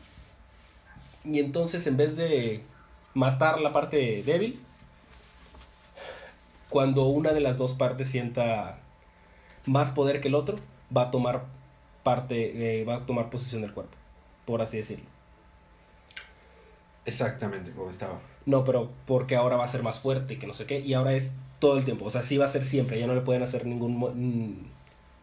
[1.25, 2.63] y entonces en vez de
[3.13, 4.61] matar la parte débil,
[6.69, 8.79] cuando una de las dos partes sienta
[9.65, 10.57] más poder que el otro,
[10.95, 11.45] va a tomar
[12.03, 13.97] parte, eh, va a tomar posesión del cuerpo,
[14.45, 15.05] por así decirlo.
[17.05, 18.19] Exactamente como estaba.
[18.45, 21.13] No, pero porque ahora va a ser más fuerte, que no sé qué, y ahora
[21.13, 23.41] es todo el tiempo, o sea, sí va a ser siempre, ya no le pueden
[23.43, 24.67] hacer ningún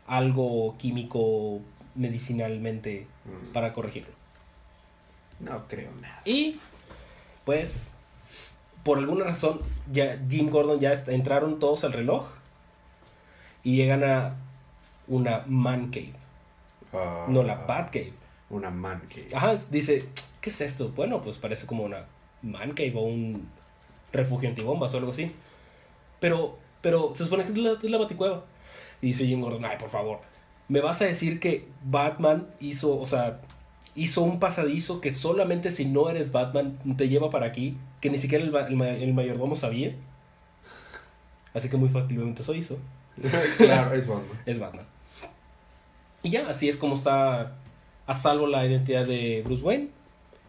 [0.06, 1.60] algo químico
[1.94, 3.52] medicinalmente Mm.
[3.52, 4.12] para corregirlo.
[5.40, 6.20] No creo nada.
[6.24, 6.58] Y
[7.44, 7.86] pues
[8.82, 9.60] por alguna razón
[9.92, 12.26] ya Jim Gordon ya está- entraron todos al reloj
[13.62, 14.34] y llegan a
[15.08, 16.12] una man cave,
[16.92, 18.12] Ah, no la Bat cave.
[18.50, 19.30] Una man cave.
[19.34, 20.08] Ajá, dice,
[20.40, 20.90] ¿qué es esto?
[20.90, 22.04] Bueno, pues parece como una
[22.42, 23.48] man cave o un
[24.12, 25.32] refugio antibombas o algo así.
[26.24, 28.44] Pero pero se supone que es la, es la baticueva.
[29.02, 30.20] Y dice Jim Gordon, ay, por favor,
[30.68, 33.42] ¿me vas a decir que Batman hizo, o sea,
[33.94, 38.16] hizo un pasadizo que solamente si no eres Batman te lleva para aquí, que ni
[38.16, 39.94] siquiera el, el el mayordomo sabía?
[41.52, 42.78] Así que muy factiblemente eso hizo.
[43.58, 44.40] claro, es Batman.
[44.46, 44.86] Es Batman.
[46.22, 47.52] Y ya, así es como está
[48.06, 49.90] a salvo la identidad de Bruce Wayne.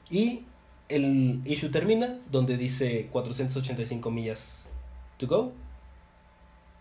[0.09, 0.43] Y
[0.87, 4.69] el issue termina donde dice 485 millas
[5.17, 5.64] to go.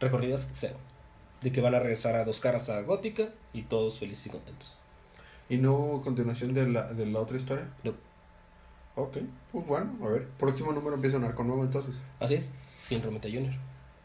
[0.04, 0.76] Recorridas cero.
[1.42, 4.74] De que van a regresar a dos caras a Gótica y todos felices y contentos.
[5.48, 7.68] ¿Y no hubo continuación de la, de la otra historia?
[7.82, 7.92] No.
[8.96, 9.18] Ok,
[9.52, 10.28] pues bueno, a ver.
[10.38, 11.96] Próximo número empieza un arco nuevo entonces.
[12.20, 12.48] Así es,
[12.80, 13.52] sin Romita Jr.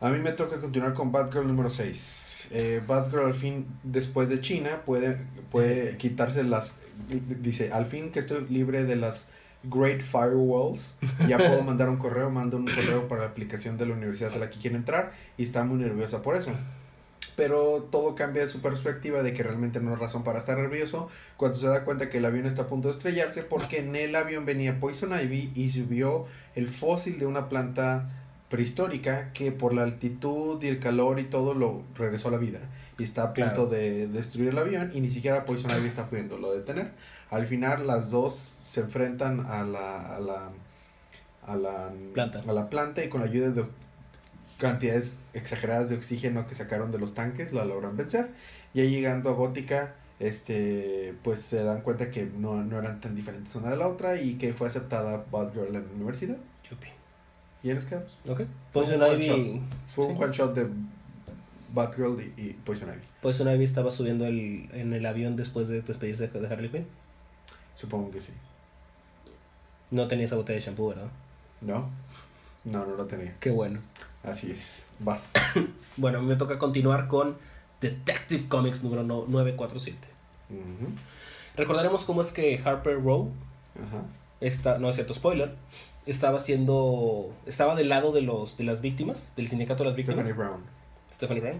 [0.01, 2.47] A mí me toca continuar con Batgirl número 6.
[2.51, 5.17] Eh, Batgirl al fin, después de China, puede,
[5.51, 6.75] puede quitarse las...
[7.41, 9.27] Dice, al fin que estoy libre de las
[9.63, 10.95] Great Firewalls,
[11.27, 14.37] ya puedo mandar un correo, mando un correo para la aplicación de la universidad a
[14.37, 16.51] la que quiere entrar y está muy nerviosa por eso.
[17.35, 21.07] Pero todo cambia de su perspectiva de que realmente no hay razón para estar nervioso
[21.37, 24.15] cuando se da cuenta que el avión está a punto de estrellarse porque en el
[24.15, 28.09] avión venía Poison Ivy y subió el fósil de una planta
[28.49, 32.59] prehistórica que por la altitud y el calor y todo lo regresó a la vida
[32.97, 33.65] y está a punto Claro.
[33.67, 36.91] de destruir el avión y ni siquiera Poison Ivy está pudiéndolo detener.
[37.29, 40.49] Al final las dos se enfrentan a la a la
[41.43, 42.43] a la Planta.
[42.47, 43.65] a la planta y con la ayuda de
[44.59, 48.29] cantidades exageradas de oxígeno que sacaron de los tanques la logran vencer.
[48.75, 53.15] Y ahí llegando a Gótica, este pues se dan cuenta que no, no eran tan
[53.15, 56.37] diferentes una de la otra y que fue aceptada Batgirl en la universidad.
[56.69, 56.87] Yupi.
[57.63, 58.17] Y ahí nos quedamos.
[58.27, 58.37] Ok.
[58.37, 58.47] Fue
[58.83, 59.61] Poison un one Ivy.
[59.87, 60.67] Fue un one shot de
[61.73, 63.01] Batgirl y, y Poison Ivy.
[63.19, 66.85] Poison Ivy estaba subiendo el, en el avión después de despedirse de Harley Quinn.
[67.75, 68.33] Supongo que sí.
[69.91, 71.07] No tenía esa botella de shampoo, ¿verdad?
[71.61, 71.89] ¿No?
[72.65, 73.35] No, no lo tenía.
[73.39, 73.79] Qué bueno.
[74.23, 74.87] Así es.
[74.99, 75.31] Vas.
[75.97, 77.35] Bueno, me toca continuar con
[77.81, 79.97] Detective Comics número no- 947.
[80.49, 80.91] Ujú.
[81.57, 83.29] Recordaremos cómo es que Harper Row,
[83.75, 84.03] Ajá.
[84.39, 85.55] está, no es cierto, spoiler,
[86.05, 90.25] estaba siendo, estaba del lado de los de las víctimas, del sindicato de las víctimas,
[90.25, 90.63] Stephanie Brown.
[91.11, 91.59] Stephanie Brown.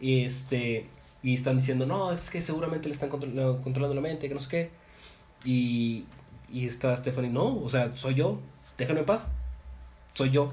[0.00, 0.86] Y este
[1.22, 4.40] y están diciendo, "No, es que seguramente le están control- controlando la mente, que no
[4.40, 4.70] sé qué."
[5.44, 6.06] Y
[6.58, 8.38] y está Stephanie, "No, o sea, soy yo,
[8.78, 9.28] déjame en paz.
[10.14, 10.52] Soy yo."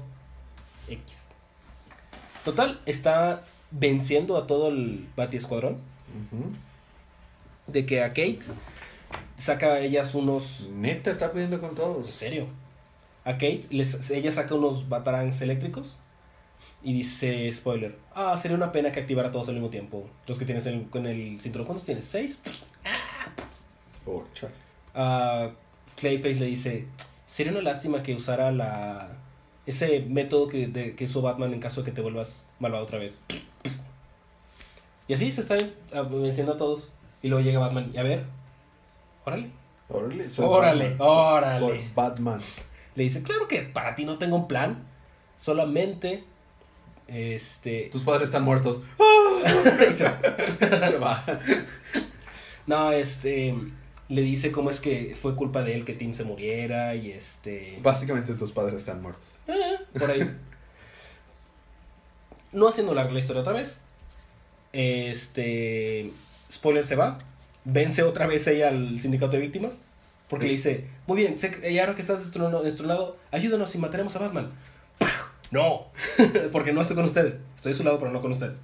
[0.88, 1.28] X.
[2.44, 5.78] Total, está venciendo a todo el Bati Escuadrón.
[7.66, 8.40] De que a Kate
[9.38, 10.68] saca a ellas unos.
[10.72, 12.10] Neta, está pidiendo con En todos.
[12.10, 12.46] serio.
[13.24, 15.96] A Kate, les, ella saca unos batarangs eléctricos.
[16.84, 20.08] Y dice, spoiler, ah, sería una pena que activara todos al mismo tiempo.
[20.26, 21.64] Los que tienes en- con el cinturón.
[21.66, 22.04] ¿Cuántos tienes?
[22.06, 22.40] ¿Seis?
[24.04, 24.48] Ocha.
[24.94, 25.50] A
[26.02, 26.86] Clayface le dice,
[27.28, 29.08] sería una lástima que usara la
[29.66, 32.98] ese método que, de- que usó Batman en caso de que te vuelvas malvado otra
[32.98, 33.16] vez.
[35.08, 35.58] Y así se están
[36.10, 36.90] venciendo a todos.
[37.22, 38.24] Y luego llega Batman y a ver,
[39.24, 39.50] órale.
[39.88, 41.08] Órale, soy Órale, Batman.
[41.08, 41.58] órale.
[41.60, 42.40] Soy Batman.
[42.96, 44.82] Le dice, claro que para ti no tengo un plan.
[45.38, 46.24] Solamente,
[47.08, 47.88] este...
[47.92, 48.80] Tus padres están muertos.
[49.92, 49.92] se-
[50.90, 51.24] Se va.
[52.66, 53.54] no, este...
[54.12, 57.78] Le dice cómo es que fue culpa de él que Tim se muriera y este...
[57.82, 59.38] Básicamente tus padres están muertos.
[59.46, 60.30] Eh, por ahí.
[62.52, 63.78] No haciendo larga la historia otra vez.
[64.74, 66.10] Este.
[66.50, 67.18] Spoiler se va.
[67.64, 69.78] Vence otra vez ella al sindicato de víctimas.
[70.28, 74.14] Porque le dice: Muy bien, sé que- y ahora que estás destronado, ayúdanos y mataremos
[74.16, 74.50] a Batman.
[75.50, 75.84] No,
[76.52, 77.42] porque no estoy con ustedes.
[77.56, 78.58] Estoy a su lado, pero no con ustedes.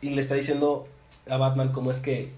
[0.00, 0.88] Y le está diciendo
[1.30, 2.30] a Batman cómo es que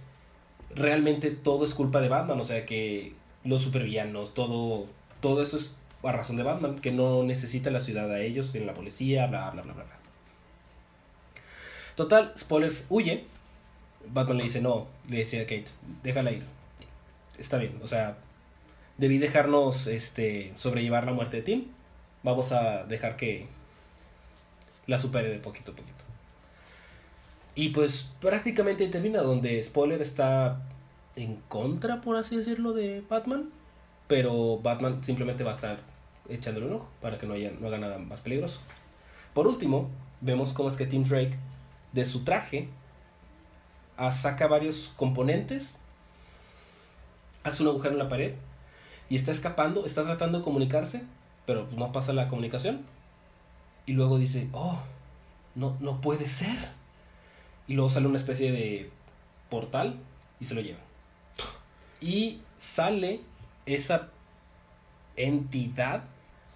[0.74, 2.40] realmente todo es culpa de Batman.
[2.40, 4.86] O sea que los supervillanos, todo,
[5.20, 8.66] todo eso es a razón de Batman, que no necesita la ciudad a ellos, en
[8.66, 9.98] la policía, bla, bla, bla, bla, bla.
[11.96, 13.24] Total, spoilers, huye.
[14.06, 15.66] Batman le dice, no, le decía a Kate,
[16.02, 16.44] déjala ir.
[17.38, 18.18] Está bien, o sea,
[18.98, 21.64] debí dejarnos este, sobrellevar la muerte de Tim.
[22.22, 23.46] Vamos a dejar que
[24.86, 26.03] la supere de poquito a poquito.
[27.54, 30.62] Y pues prácticamente termina donde Spoiler está
[31.16, 33.50] en contra, por así decirlo, de Batman.
[34.08, 35.78] Pero Batman simplemente va a estar
[36.28, 38.60] echándole un ojo para que no, haya, haga nada más peligroso.
[39.32, 39.88] Por último,
[40.20, 41.36] vemos cómo es que Tim Drake,
[41.92, 42.68] de su traje,
[43.96, 45.78] ah, saca varios componentes,
[47.44, 48.34] hace un agujero en la pared
[49.08, 51.02] y está escapando, está tratando de comunicarse,
[51.46, 52.82] pero no pasa la comunicación.
[53.86, 54.80] Y luego dice, oh,
[55.54, 56.70] no, no puede ser.
[57.66, 58.90] Y luego sale una especie de
[59.50, 59.98] portal
[60.40, 60.80] y se lo lleva.
[62.00, 63.20] Y sale
[63.66, 64.10] esa
[65.16, 66.04] entidad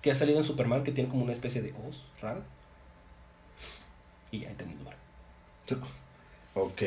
[0.03, 2.43] que ha salido en Superman que tiene como una especie de voz rara.
[4.31, 4.79] Y ya termino.
[6.55, 6.83] Ok.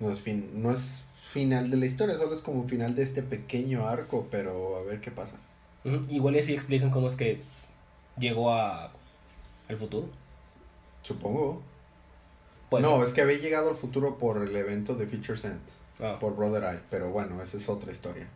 [0.00, 3.22] No es, fin, no es final de la historia, solo es como final de este
[3.22, 5.36] pequeño arco, pero a ver qué pasa.
[6.08, 7.42] Igual y así explican cómo es que
[8.18, 8.92] llegó a
[9.68, 10.08] al futuro.
[11.02, 11.62] Supongo.
[12.78, 15.60] No, es que había llegado al futuro por el evento de Future Sent.
[16.00, 16.18] Ah.
[16.18, 16.80] Por Brother Eye.
[16.90, 18.26] Pero bueno, esa es otra historia.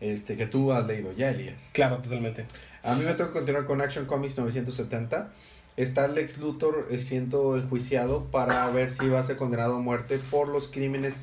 [0.00, 1.60] Este, que tú has leído ya, Elias.
[1.72, 2.44] Claro, totalmente.
[2.82, 5.30] A mí me tengo que continuar con Action Comics 970.
[5.76, 10.48] Está Lex Luthor siendo enjuiciado para ver si va a ser condenado a muerte por
[10.48, 11.14] los crímenes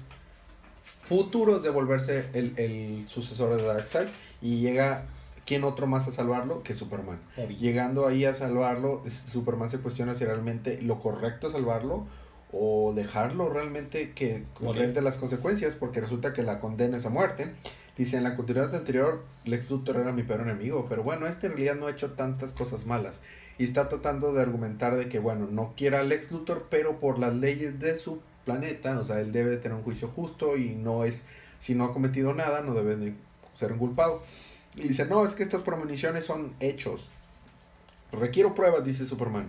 [0.83, 4.07] futuros de volverse el, el sucesor de Darkseid.
[4.41, 5.05] Y llega
[5.45, 7.19] ¿quién otro más a salvarlo que Superman?
[7.59, 12.05] Llegando ahí a salvarlo, Superman se cuestiona si realmente lo correcto es salvarlo
[12.57, 17.51] o dejarlo realmente que enfrente las consecuencias, porque resulta que la condena es a muerte.
[17.97, 21.53] Dice, en la continuidad anterior, Lex Luthor era mi peor enemigo, pero bueno, este en
[21.53, 23.19] realidad no ha hecho tantas cosas malas.
[23.57, 27.19] Y está tratando de argumentar de que, bueno, no quiera a Lex Luthor, pero por
[27.19, 31.03] las leyes de su planeta, o sea, él debe tener un juicio justo y no
[31.03, 31.23] es,
[31.59, 33.13] si no ha cometido nada, no debe de
[33.53, 34.21] ser un culpado.
[34.75, 37.09] Y dice, no, es que estas premoniciones son hechos.
[38.13, 39.47] Requiero pruebas, dice Superman.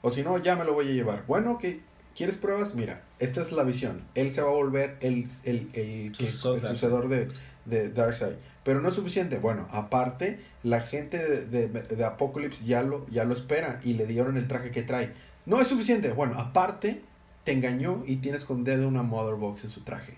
[0.00, 1.24] O si no, ya me lo voy a llevar.
[1.26, 2.74] Bueno, que ¿Quieres pruebas?
[2.74, 4.02] Mira, esta es la visión.
[4.14, 7.28] Él se va a volver el, el, el, sucedor de,
[7.64, 8.34] de Darkseid.
[8.64, 9.38] Pero no es suficiente.
[9.38, 14.36] Bueno, aparte, la gente de, de, Apocalypse ya lo, ya lo espera y le dieron
[14.36, 15.12] el traje que trae.
[15.46, 16.12] No es suficiente.
[16.12, 17.00] Bueno, aparte,
[17.44, 20.14] te engañó y tiene escondida una Mother Box en su traje.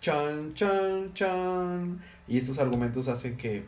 [0.00, 2.00] Chan, chan, chan.
[2.26, 3.64] Y estos argumentos hacen que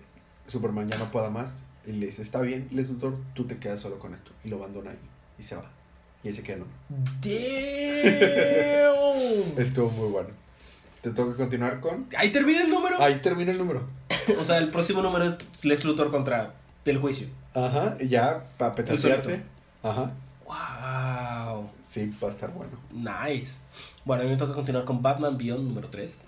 [0.46, 1.62] Superman ya no pueda más.
[1.86, 4.32] Y le dice, está bien, Les Luthor, tú te quedas solo con esto.
[4.44, 4.98] Y lo abandona ahí.
[5.38, 5.70] Y se va.
[6.26, 6.64] Y ahí se queda
[9.56, 10.30] Estuvo muy bueno.
[11.00, 12.08] Te toca continuar con.
[12.16, 13.00] Ahí termina el número.
[13.00, 13.86] Ahí termina el número.
[14.40, 17.28] o sea, el próximo número es Lex Luthor contra el juicio.
[17.54, 19.42] Ajá, y ya para petatearse.
[19.84, 20.10] Ajá.
[20.46, 21.70] Wow.
[21.88, 22.72] Sí, va a estar bueno.
[22.92, 23.54] Nice.
[24.04, 26.24] Bueno, a mí me toca continuar con Batman Beyond número 3.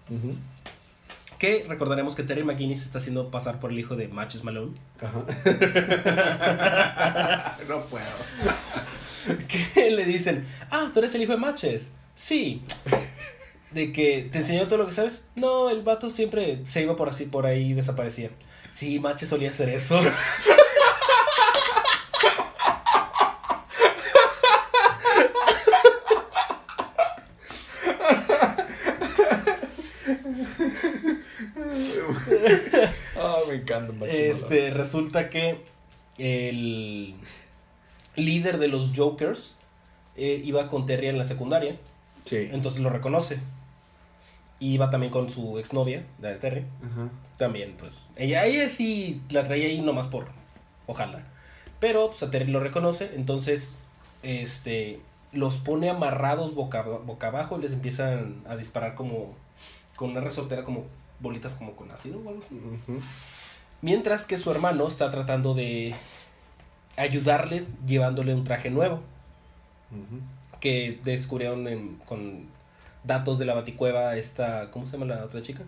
[1.38, 4.72] Que recordaremos que Terry McGuinness está haciendo pasar por el hijo de Matches Malone.
[5.00, 5.20] Ajá.
[7.68, 8.04] no puedo.
[9.46, 11.92] Que le dicen, ah, tú eres el hijo de Matches.
[12.14, 12.62] Sí.
[13.70, 15.22] De que te enseñó todo lo que sabes.
[15.36, 18.30] No, el vato siempre se iba por así, por ahí y desaparecía.
[18.70, 20.00] Sí, Matches solía hacer eso.
[34.54, 35.60] Este, resulta que
[36.18, 37.14] el
[38.16, 39.54] líder de los Jokers
[40.16, 41.76] eh, iba con Terry en la secundaria.
[42.24, 42.48] Sí.
[42.50, 43.38] Entonces lo reconoce.
[44.60, 46.64] Y iba también con su exnovia, la de Terry.
[47.36, 48.06] También, pues.
[48.16, 50.26] Ella, ella sí la traía ahí nomás por.
[50.86, 51.22] Ojalá.
[51.78, 53.12] Pero, pues a Terry lo reconoce.
[53.14, 53.76] Entonces,
[54.22, 55.00] este.
[55.30, 59.36] Los pone amarrados boca, boca abajo y les empiezan a disparar como.
[59.94, 60.86] Con una resortera como
[61.20, 62.60] bolitas como con ácido o algo así.
[63.80, 65.94] Mientras que su hermano está tratando de
[66.96, 69.00] ayudarle llevándole un traje nuevo.
[70.60, 72.46] Que descubrieron con
[73.04, 74.70] datos de la baticueva esta...
[74.70, 75.62] ¿Cómo se llama la otra chica?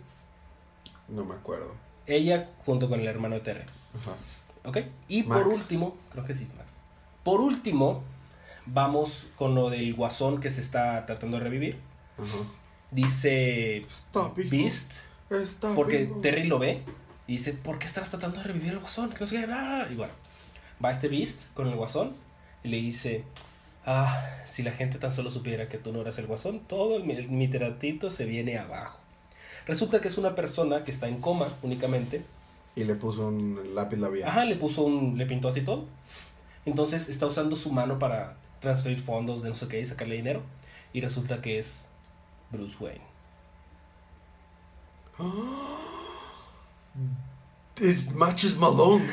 [1.09, 1.75] No me acuerdo.
[2.07, 3.65] Ella junto con el hermano de Terry.
[4.01, 4.69] Ajá.
[4.69, 4.79] ¿Ok?
[5.09, 6.75] Y por último, creo que sí es Max.
[7.23, 8.03] Por último,
[8.67, 11.79] vamos con lo del guasón que se está tratando de revivir.
[12.19, 12.45] Ajá.
[12.91, 13.87] Dice
[14.51, 14.93] Beast.
[15.77, 16.83] porque Terry lo ve
[17.31, 19.11] y dice, ¿por qué estás tratando de revivir el guasón?
[19.11, 20.13] Que no sé qué, Y bueno,
[20.85, 22.13] va este Beast con el guasón
[22.65, 23.23] y le dice,
[23.87, 27.05] ah, si la gente tan solo supiera que tú no eres el guasón, todo el,
[27.05, 27.49] mi
[28.11, 28.99] se viene abajo.
[29.65, 32.25] Resulta que es una persona que está en coma únicamente
[32.75, 34.29] Y le puso un lápiz labial.
[34.29, 35.17] Ajá, le puso un.
[35.17, 35.85] le pintó así todo.
[36.67, 40.43] Entonces está usando su mano para transferir fondos de no sé qué y sacarle dinero.
[40.93, 41.85] Y resulta que es
[42.51, 43.05] Bruce Wayne.
[47.81, 49.07] Es Matches Malone.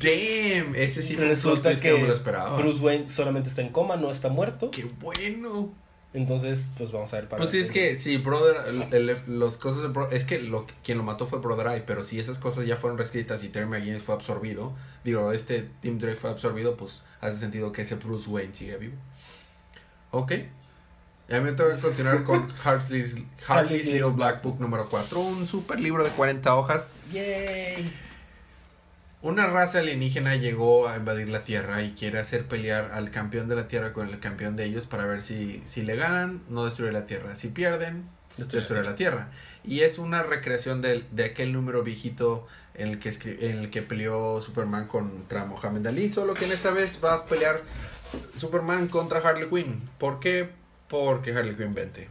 [0.00, 2.56] Damn, ese sí fue un Resulta twist que no me lo esperaba.
[2.58, 4.70] Bruce Wayne solamente está en coma, no está muerto.
[4.70, 5.72] Qué bueno.
[6.12, 8.56] Entonces, pues vamos a ver para Pues sí, es que sí, Brother,
[8.92, 11.80] el- el- los cosas de Bro- es que lo, quien lo mató fue Brother Eye,
[11.84, 14.72] pero si esas cosas ya fueron reescritas y Terry McGinnis fue absorbido,
[15.02, 18.94] digo, este Tim Drake fue absorbido, pues hace sentido que ese Bruce Wayne sigue vivo.
[20.12, 20.32] Ok.
[21.28, 23.14] Y a mí me toca continuar con Hartley's,
[23.46, 26.90] Hartley's Little Black Book número 4, un super libro de 40 hojas.
[27.12, 27.90] Yay.
[29.22, 33.56] Una raza alienígena llegó a invadir la Tierra y quiere hacer pelear al campeón de
[33.56, 36.92] la Tierra con el campeón de ellos para ver si, si le ganan, no destruye
[36.92, 37.34] la Tierra.
[37.34, 38.04] Si pierden,
[38.36, 39.30] destruye la Tierra.
[39.64, 43.70] Y es una recreación del- de, aquel número viejito en el, que escri- en el
[43.70, 47.62] que peleó Superman contra Mohamed Ali, solo que en esta vez va a pelear
[48.36, 49.80] Superman contra Harley Quinn.
[49.96, 50.50] ¿Por qué?
[50.88, 52.08] Porque Harley Quinn vente.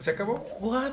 [0.00, 0.46] ¿Se acabó?
[0.60, 0.92] What?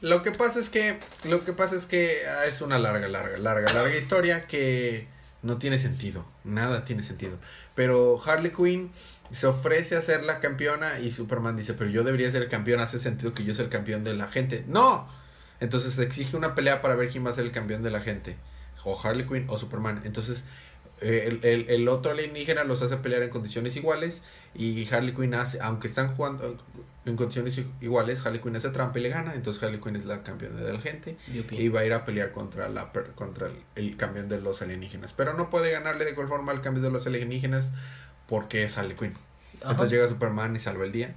[0.00, 3.38] Lo que pasa es que, lo que pasa es que ah, es una larga, larga,
[3.38, 5.06] larga, larga historia que
[5.42, 6.24] no tiene sentido.
[6.44, 7.38] Nada tiene sentido.
[7.74, 8.90] Pero Harley Quinn
[9.32, 12.80] se ofrece a ser la campeona y Superman dice, pero yo debería ser el campeón,
[12.80, 14.64] hace sentido que yo sea el campeón de la gente.
[14.68, 15.08] ¡No!
[15.60, 18.36] Entonces exige una pelea para ver quién va a ser el campeón de la gente.
[18.84, 20.02] O Harley Quinn o Superman.
[20.04, 20.44] Entonces
[21.04, 24.22] el, el- el otro alienígena los hace pelear en condiciones iguales
[24.54, 26.56] y Harley Quinn hace, aunque están jugando
[27.04, 30.22] en condiciones iguales, Harley Quinn hace trampa y le gana, entonces Harley Quinn es la
[30.22, 31.56] campeona de la gente Yupi.
[31.56, 35.12] y va a ir a pelear contra la contra el, el campeón de los alienígenas,
[35.12, 37.72] pero no puede ganarle de igual forma al campeón de los alienígenas
[38.26, 39.12] porque es Harley Quinn.
[39.60, 39.72] Ajá.
[39.72, 41.14] Entonces llega Superman y salva el día,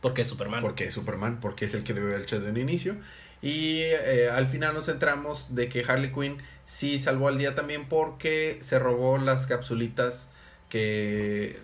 [0.00, 0.60] Porque es Superman.
[0.62, 2.96] porque es Superman, porque es el que debe haber hecho de un inicio.
[3.40, 6.38] Y eh, al final nos centramos de que Harley Quinn
[6.68, 10.28] sí salvó al día también porque se robó las capsulitas
[10.68, 11.58] que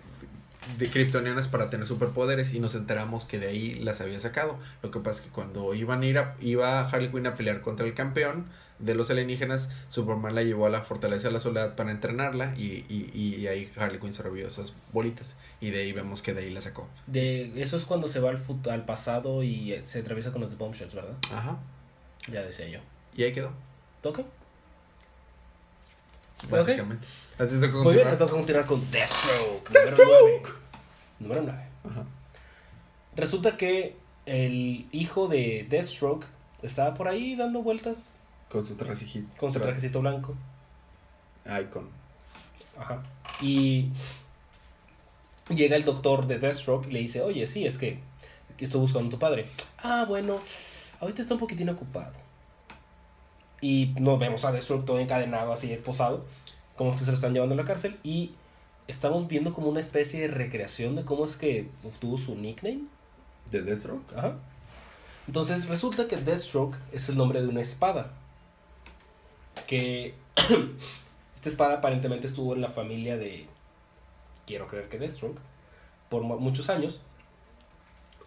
[0.79, 4.57] de kryptonianas para tener superpoderes y nos enteramos que de ahí las había sacado.
[4.81, 7.61] Lo que pasa es que cuando iban a ir a, iba Harley Quinn a pelear
[7.61, 8.47] contra el campeón
[8.79, 12.83] de los alienígenas, Superman la llevó a la fortaleza de la soledad para entrenarla y,
[12.89, 16.41] y, y ahí Harley Quinn se robió esas bolitas y de ahí vemos que de
[16.41, 16.89] ahí la sacó.
[17.05, 20.49] De, eso es cuando se va al, fut- al pasado y se atraviesa con los
[20.49, 21.15] de Bombshells, ¿verdad?
[21.31, 21.57] Ajá.
[22.31, 22.79] Ya decía yo.
[23.15, 23.51] Y ahí quedó.
[24.01, 24.23] ¿Toca?
[26.49, 27.07] Básicamente.
[27.39, 28.17] ¿A ti te tocó Muy bien, me continuar?
[28.17, 29.69] toca continuar con Deathstroke.
[29.71, 30.53] Deathstroke.
[31.19, 31.59] Número 9.
[31.89, 32.03] Ajá.
[33.15, 36.25] Resulta que el hijo de Deathstroke
[36.61, 38.15] estaba por ahí dando vueltas
[38.49, 39.27] Con su trajecito.
[39.37, 40.35] con su trajecito blanco.
[41.45, 41.89] Icon.
[42.77, 43.03] Ajá.
[43.41, 43.89] Y
[45.49, 47.99] llega el doctor de Deathstroke y le dice, oye, sí, es que
[48.57, 49.45] estoy buscando a tu padre.
[49.77, 50.39] Ah, bueno,
[50.99, 52.13] ahorita está un poquitín ocupado.
[53.67, 56.23] Y nos vemos a Deathstroke todo encadenado, así esposado,
[56.75, 57.97] como que se lo están llevando a la cárcel.
[58.03, 58.35] Y
[58.87, 62.81] estamos viendo como una especie de recreación de cómo es que obtuvo su nickname.
[63.49, 64.03] ¿De Deathstroke?
[64.15, 64.35] Ajá.
[65.25, 68.11] Entonces resulta que Deathstroke es el nombre de una espada.
[69.65, 70.13] Que
[71.35, 73.47] esta espada aparentemente estuvo en la familia de,
[74.45, 75.39] quiero creer que Deathstroke,
[76.09, 77.01] por mu- muchos años.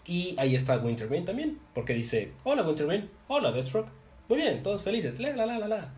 [0.05, 3.89] Y ahí está Wintergreen también, porque dice, hola Wintergreen, hola Deathstroke.
[4.29, 5.89] Muy bien, todos felices, la la la la.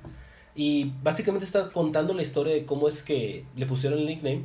[0.55, 4.45] Y básicamente está contando la historia de cómo es que le pusieron el nickname.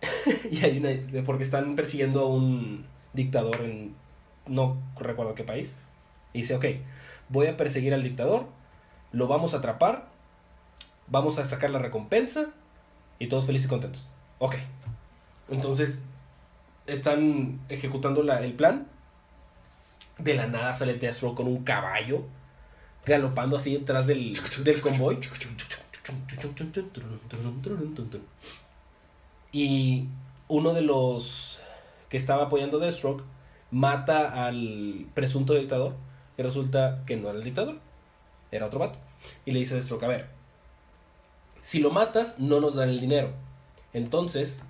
[0.50, 3.94] y hay una, porque están persiguiendo a un dictador en
[4.46, 5.74] no recuerdo qué país.
[6.32, 6.64] Y dice, ok,
[7.28, 8.46] voy a perseguir al dictador,
[9.12, 10.08] lo vamos a atrapar,
[11.06, 12.46] vamos a sacar la recompensa
[13.18, 14.08] y todos felices y contentos.
[14.38, 14.56] Ok.
[15.50, 16.02] Entonces,
[16.86, 18.86] están ejecutando la- el plan.
[20.18, 22.24] De la nada sale Deathstroke con un caballo
[23.04, 25.18] galopando así detrás del, del convoy.
[29.52, 30.06] Y
[30.48, 31.60] uno de los
[32.08, 33.24] que estaba apoyando Deathstroke
[33.70, 35.94] mata al presunto dictador.
[36.36, 37.78] Y resulta que no era el dictador,
[38.50, 38.98] era otro vato.
[39.44, 40.28] Y le dice a Deathstroke, a ver,
[41.60, 43.32] si lo matas, no nos dan el dinero.
[43.92, 44.60] Entonces,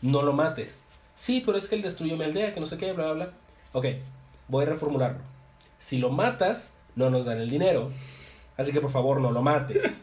[0.00, 0.82] no lo mates.
[1.14, 3.32] Sí, pero es que él destruyó mi aldea, que no sé qué, bla, bla, bla.
[3.72, 3.86] Ok,
[4.48, 5.20] voy a reformularlo.
[5.78, 7.90] Si lo matas, no nos dan el dinero.
[8.56, 10.00] Así que por favor, no lo mates.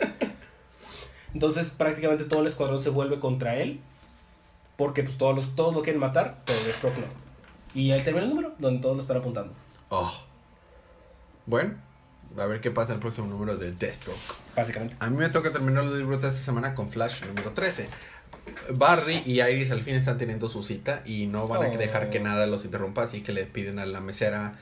[1.33, 3.79] Entonces, prácticamente todo el escuadrón se vuelve contra él.
[4.77, 7.05] Porque pues todos, los, todos lo quieren matar, pero Deathstroke no.
[7.75, 9.53] Y ahí termina el número, donde todos lo están apuntando.
[9.89, 10.11] Oh.
[11.45, 11.73] Bueno,
[12.37, 14.17] a ver qué pasa en el próximo número de Deathstroke.
[14.55, 14.95] Básicamente.
[14.99, 17.87] A mí me toca terminar los libros de esta semana con Flash número 13.
[18.71, 21.77] Barry y Iris al fin están teniendo su cita y no van a Oh.
[21.77, 24.55] dejar que nada los interrumpa, así que le piden a la mesera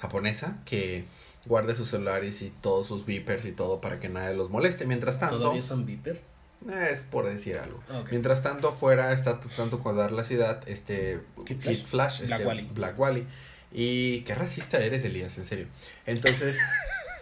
[0.00, 1.04] japonesa que
[1.46, 4.86] guarde sus celulares y todos sus beepers y todo para que nadie los moleste.
[4.86, 5.38] Mientras tanto...
[5.38, 6.20] ¿Todavía son beeper?
[6.70, 7.80] Es por decir algo.
[7.92, 8.10] Ok.
[8.10, 11.86] Mientras tanto, afuera está tratando de cuadrar la ciudad este Kid Kid Flash.
[11.86, 12.70] Flash, Black este, Wally.
[12.74, 13.26] Black Wally.
[13.72, 15.66] Y qué racista eres, Elías, en serio.
[16.06, 16.56] Entonces,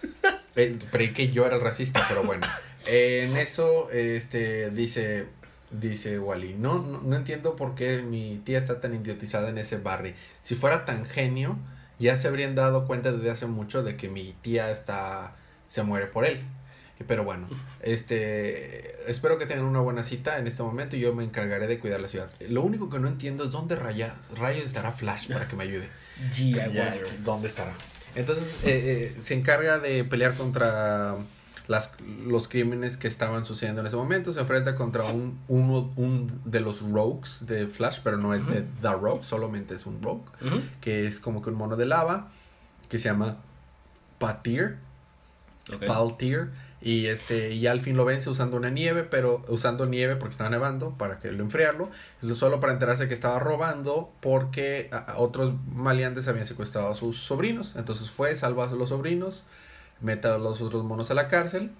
[0.57, 2.47] eh, creí que yo era el racista, pero bueno.
[2.87, 5.27] En eso, este, dice,
[5.71, 9.79] dice Wally, no, no, no entiendo por qué mi tía está tan idiotizada en ese
[9.79, 10.15] barrio.
[10.43, 11.59] Si fuera tan genio,
[11.99, 15.37] ya se habrían dado cuenta desde hace mucho de que mi tía está,
[15.69, 16.45] se muere por él.
[17.07, 17.49] Pero bueno,
[17.83, 21.79] este, espero que tengan una buena cita en este momento y yo me encargaré de
[21.79, 22.31] cuidar la ciudad.
[22.49, 25.89] Lo único que no entiendo es dónde raya- rayos estará Flash para que me ayude.
[26.33, 26.53] G.I.
[26.55, 27.25] Ya, Wonder.
[27.25, 27.73] ¿Dónde estará?
[28.15, 31.17] Entonces eh, eh, se encarga de pelear contra
[31.67, 31.93] las,
[32.27, 34.33] los crímenes que estaban sucediendo en ese momento.
[34.33, 38.63] Se enfrenta contra un, uno, un de los rogues de Flash, pero no es de
[38.83, 40.25] The Rogue, solamente es un rogue,
[40.81, 42.29] que es como que un mono de lava,
[42.89, 43.37] que se llama
[44.19, 44.77] Patir.
[45.75, 45.87] Ok.
[45.87, 46.51] Paltier
[46.83, 50.51] y este y al fin lo vence usando una nieve pero usando nieve porque estaba
[50.51, 51.89] nevando para que lo enfriarlo
[52.35, 57.17] solo para enterarse que estaba robando porque a- a otros maleantes habían secuestrado a sus
[57.17, 59.45] sobrinos entonces fue salva a los sobrinos
[60.05, 61.73] mete a los otros monos a la cárcel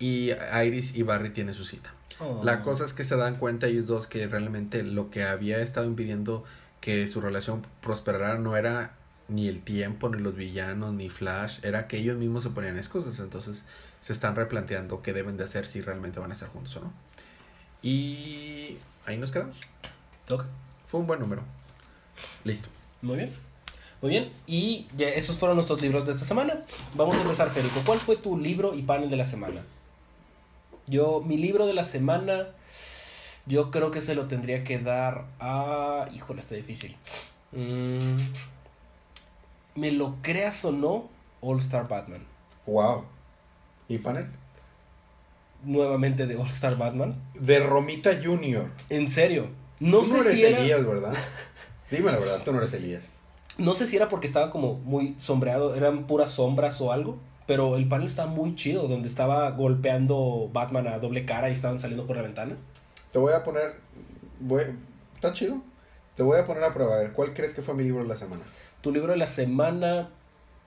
[0.00, 0.30] y
[0.64, 2.42] Iris y Barry tienen su cita Oh.
[2.44, 5.86] la cosa es que se dan cuenta ellos dos que realmente lo que había estado
[5.86, 6.44] impidiendo
[6.80, 8.94] que su relación prosperara no era
[9.28, 13.18] ni el tiempo, ni los villanos, ni Flash, era que ellos mismos se ponían excusas,
[13.18, 13.64] entonces
[14.00, 16.92] se están replanteando qué deben de hacer si realmente van a estar juntos o no.
[17.82, 19.56] Y ahí nos quedamos.
[20.28, 20.44] Ok.
[20.86, 21.42] Fue un buen número.
[22.44, 22.68] Listo.
[23.00, 23.51] Muy bien.
[24.02, 24.32] Muy bien.
[24.48, 26.64] Y ya esos fueron nuestros libros de esta semana.
[26.94, 27.80] Vamos a empezar, Federico.
[27.86, 29.62] ¿Cuál fue tu libro y panel de la semana?
[30.88, 32.48] Yo, mi libro de la semana,
[33.46, 36.08] yo creo que se lo tendría que dar a...
[36.12, 36.96] Híjole, está difícil.
[37.52, 38.16] Mm,
[39.76, 41.08] me lo creas o no,
[41.40, 42.24] All Star Batman.
[42.66, 43.04] Wow.
[43.88, 44.26] ¿Y panel?
[45.62, 47.14] Nuevamente de All Star Batman.
[47.34, 48.68] De Romita Junior.
[48.88, 49.46] En serio.
[49.78, 50.58] No tú sé no eres si era...
[50.58, 51.14] Elías, ¿verdad?
[51.88, 53.11] Dime la verdad, tú no eres Elías.
[53.58, 57.76] No sé si era porque estaba como muy sombreado, eran puras sombras o algo, pero
[57.76, 62.06] el panel estaba muy chido, donde estaba golpeando Batman a doble cara y estaban saliendo
[62.06, 62.56] por la ventana.
[63.12, 63.74] Te voy a poner.
[64.40, 64.62] Voy,
[65.14, 65.60] ¿Está chido?
[66.16, 66.94] Te voy a poner a prueba.
[66.96, 68.42] A ver, ¿cuál crees que fue mi libro de la semana?
[68.80, 70.10] Tu libro de la semana,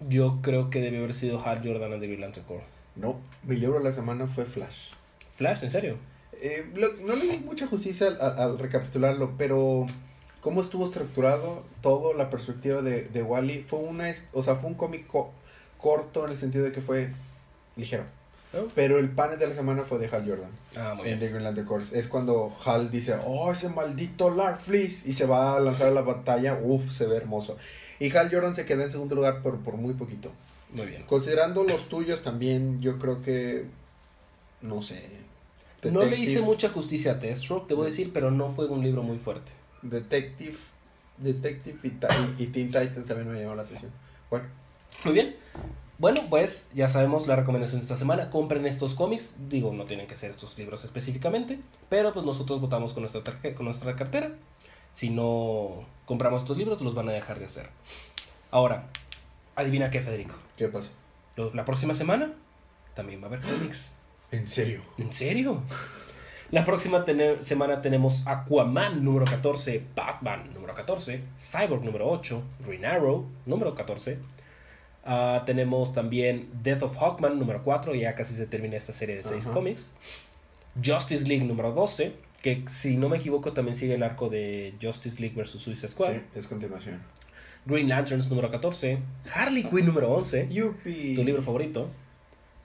[0.07, 2.63] yo creo que debió haber sido Hal Jordan and the Lantern Corps.
[2.95, 4.91] No, mi libro de la semana fue Flash.
[5.35, 5.97] Flash, ¿en serio?
[6.33, 9.85] Eh, lo- no le di mucha justicia al, al- al recapitularlo, pero
[10.45, 14.69] cómo estuvo estructurado todo, la perspectiva de, de Wally, fue una, es- o sea, fue
[14.69, 15.31] un cómic co-
[15.79, 17.09] corto en el sentido de que fue
[17.75, 18.03] ligero.
[18.53, 18.67] ¿No?
[18.75, 21.19] Pero el panel de la semana fue de Hal Jordan Ah, muy en bien.
[21.19, 21.91] The Green Lantern Corps.
[21.93, 25.91] Es cuando Hal dice, oh, ese maldito Lark Fleece, y se va a lanzar a
[25.91, 26.59] la batalla.
[26.61, 27.57] Uf, se ve hermoso.
[27.99, 30.29] Y Hal Jordan se queda en segundo lugar por, por muy poquito.
[30.73, 31.03] Muy bien.
[31.07, 33.65] Considerando los tuyos también, yo creo que,
[34.61, 35.01] no sé.
[35.91, 39.17] No le hice mucha justicia a Deathstroke, debo decir, pero no fue un libro muy
[39.17, 39.51] fuerte.
[39.89, 40.57] Detective,
[41.17, 41.87] Detective y,
[42.43, 43.91] y Teen Titans también me llamó la atención.
[44.29, 44.45] Bueno,
[45.03, 45.35] Muy bien.
[45.97, 48.29] Bueno, pues ya sabemos la recomendación de esta semana.
[48.29, 49.35] Compren estos cómics.
[49.49, 51.59] Digo, no tienen que ser estos libros específicamente.
[51.89, 53.21] Pero pues nosotros votamos con nuestra,
[53.55, 54.31] con nuestra cartera.
[54.91, 57.69] Si no compramos estos libros, los van a dejar de hacer.
[58.51, 58.87] Ahora,
[59.55, 60.35] adivina qué, Federico.
[60.57, 60.89] ¿qué pasó?
[61.37, 62.33] Lo- La próxima semana
[62.93, 63.89] también va a haber cómics.
[64.31, 64.81] ¿En serio?
[64.97, 65.61] ¿En serio?
[66.51, 72.85] La próxima tene- semana tenemos Aquaman número 14, Batman número 14, Cyborg número 8, Green
[72.85, 74.19] Arrow número 14.
[75.03, 79.23] Ah, tenemos también Death of Hawkman número 4, ya casi se termina esta serie de
[79.23, 79.53] 6 Ajá.
[79.53, 79.89] cómics.
[80.83, 85.19] Justice League número 12, que si no me equivoco también sigue el arco de Justice
[85.19, 85.51] League vs.
[85.61, 86.11] Suicide Squad.
[86.13, 87.01] Sí, es continuación.
[87.65, 88.99] Green Lanterns número 14,
[89.33, 91.15] Harley Quinn número 11 Yupi.
[91.15, 91.89] tu libro favorito.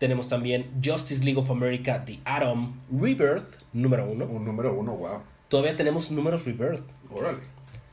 [0.00, 4.24] Tenemos también Justice League of America, The Atom, Rebirth, número uno.
[4.24, 5.20] Un número uno, wow.
[5.48, 6.82] Todavía tenemos números Rebirth.
[7.12, 7.40] Órale.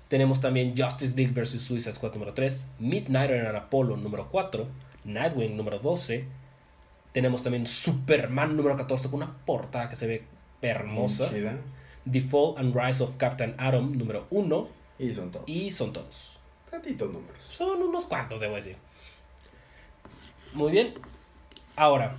[0.08, 1.62] Tenemos también Justice League vs.
[1.62, 4.66] Suicide Squad número 3, Midnight and Apollo número 4,
[5.03, 6.24] Nightwing número 12.
[7.12, 10.24] Tenemos también Superman número 14 con una portada que se ve
[10.62, 11.30] hermosa.
[11.30, 11.58] Chida.
[12.10, 14.68] The Fall and Rise of Captain Atom número 1.
[14.99, 15.49] Y son todos.
[15.49, 16.39] Y son todos.
[16.72, 17.43] Tantitos números.
[17.51, 18.78] Son unos cuantos, debo decir.
[20.53, 20.93] Muy bien.
[21.78, 22.15] Ahora,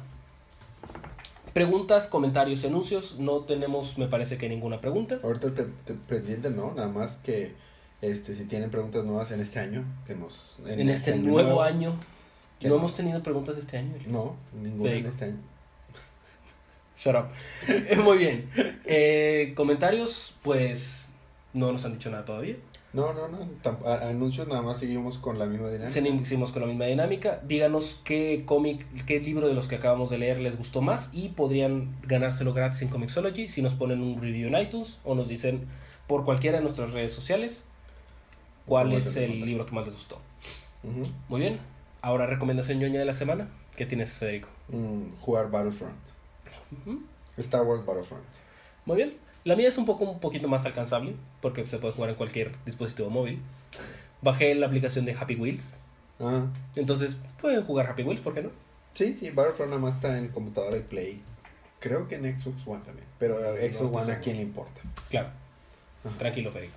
[1.53, 3.19] preguntas, comentarios, anuncios.
[3.19, 5.19] No tenemos, me parece que ninguna pregunta.
[5.23, 6.73] Ahorita te, te pendiente, ¿no?
[6.75, 7.55] Nada más que
[8.01, 10.57] este si tienen preguntas nuevas en este año, que nos...
[10.65, 11.97] En, este nuevo año,
[12.61, 12.81] ¿Qué no no?
[12.81, 13.95] hemos tenido preguntas este año.
[14.07, 15.39] No, ninguna en este año.
[16.97, 17.27] Shut up.
[18.05, 18.49] Muy bien.
[18.85, 21.09] Eh, comentarios, pues
[21.53, 22.55] no nos han dicho nada todavía.
[22.93, 23.47] No, no, no.
[23.87, 25.91] Anuncios nada más seguimos con la misma dinámica.
[25.91, 27.41] Seguimos con la misma dinámica.
[27.47, 31.29] Díganos qué cómic, qué libro de los que acabamos de leer les gustó más y
[31.31, 35.67] podrían ganárselo gratis en Comixology si nos ponen un review en iTunes o nos dicen
[36.07, 37.65] por cualquiera de nuestras redes sociales
[38.65, 40.19] cuál es el libro que más les gustó.
[41.29, 41.59] Muy bien.
[42.01, 43.49] Ahora recomendación ñoña de la semana.
[43.77, 44.49] ¿Qué tienes, Federico?
[44.69, 45.95] Mm, jugar Battlefront.
[47.37, 48.25] Star Wars Battlefront.
[48.87, 49.28] Muy bien.
[49.45, 52.53] La mía es un poco un poquito más alcanzable porque se puede jugar en cualquier
[52.67, 53.41] dispositivo móvil.
[54.21, 55.79] Bajé la aplicación de Happy Wheels.
[56.21, 58.51] Ah, Entonces pueden jugar Happy Wheels, ¿por qué no?
[58.95, 61.23] sí, sí, Battlefront nada más está en computadora y Play.
[61.79, 63.07] Creo que en Xbox One también.
[63.21, 64.81] Pero Xbox One a quién le importa.
[65.09, 65.29] Claro.
[66.05, 66.19] Ajá.
[66.19, 66.75] Tranquilo, Federico.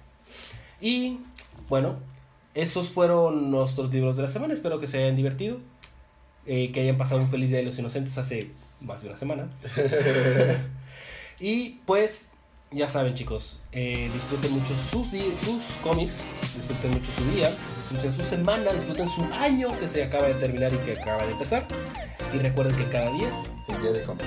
[0.79, 1.19] Y
[1.67, 1.97] bueno,
[2.53, 4.53] esos fueron nuestros libros de la semana.
[4.53, 5.57] Espero que se hayan divertido.
[6.45, 8.51] eh, que hayan pasado un feliz día de los inocentes hace
[8.81, 9.49] más de una semana.
[11.39, 12.30] y pues,
[12.71, 16.23] ya saben, chicos, eh, disfruten mucho sus, sus cómics,
[16.55, 20.73] disfruten mucho su día, disfruten su semana, disfruten su año que se acaba de terminar
[20.73, 21.65] y que acaba de empezar.
[22.33, 23.29] Y recuerden que cada día
[23.67, 24.25] es día de cómics.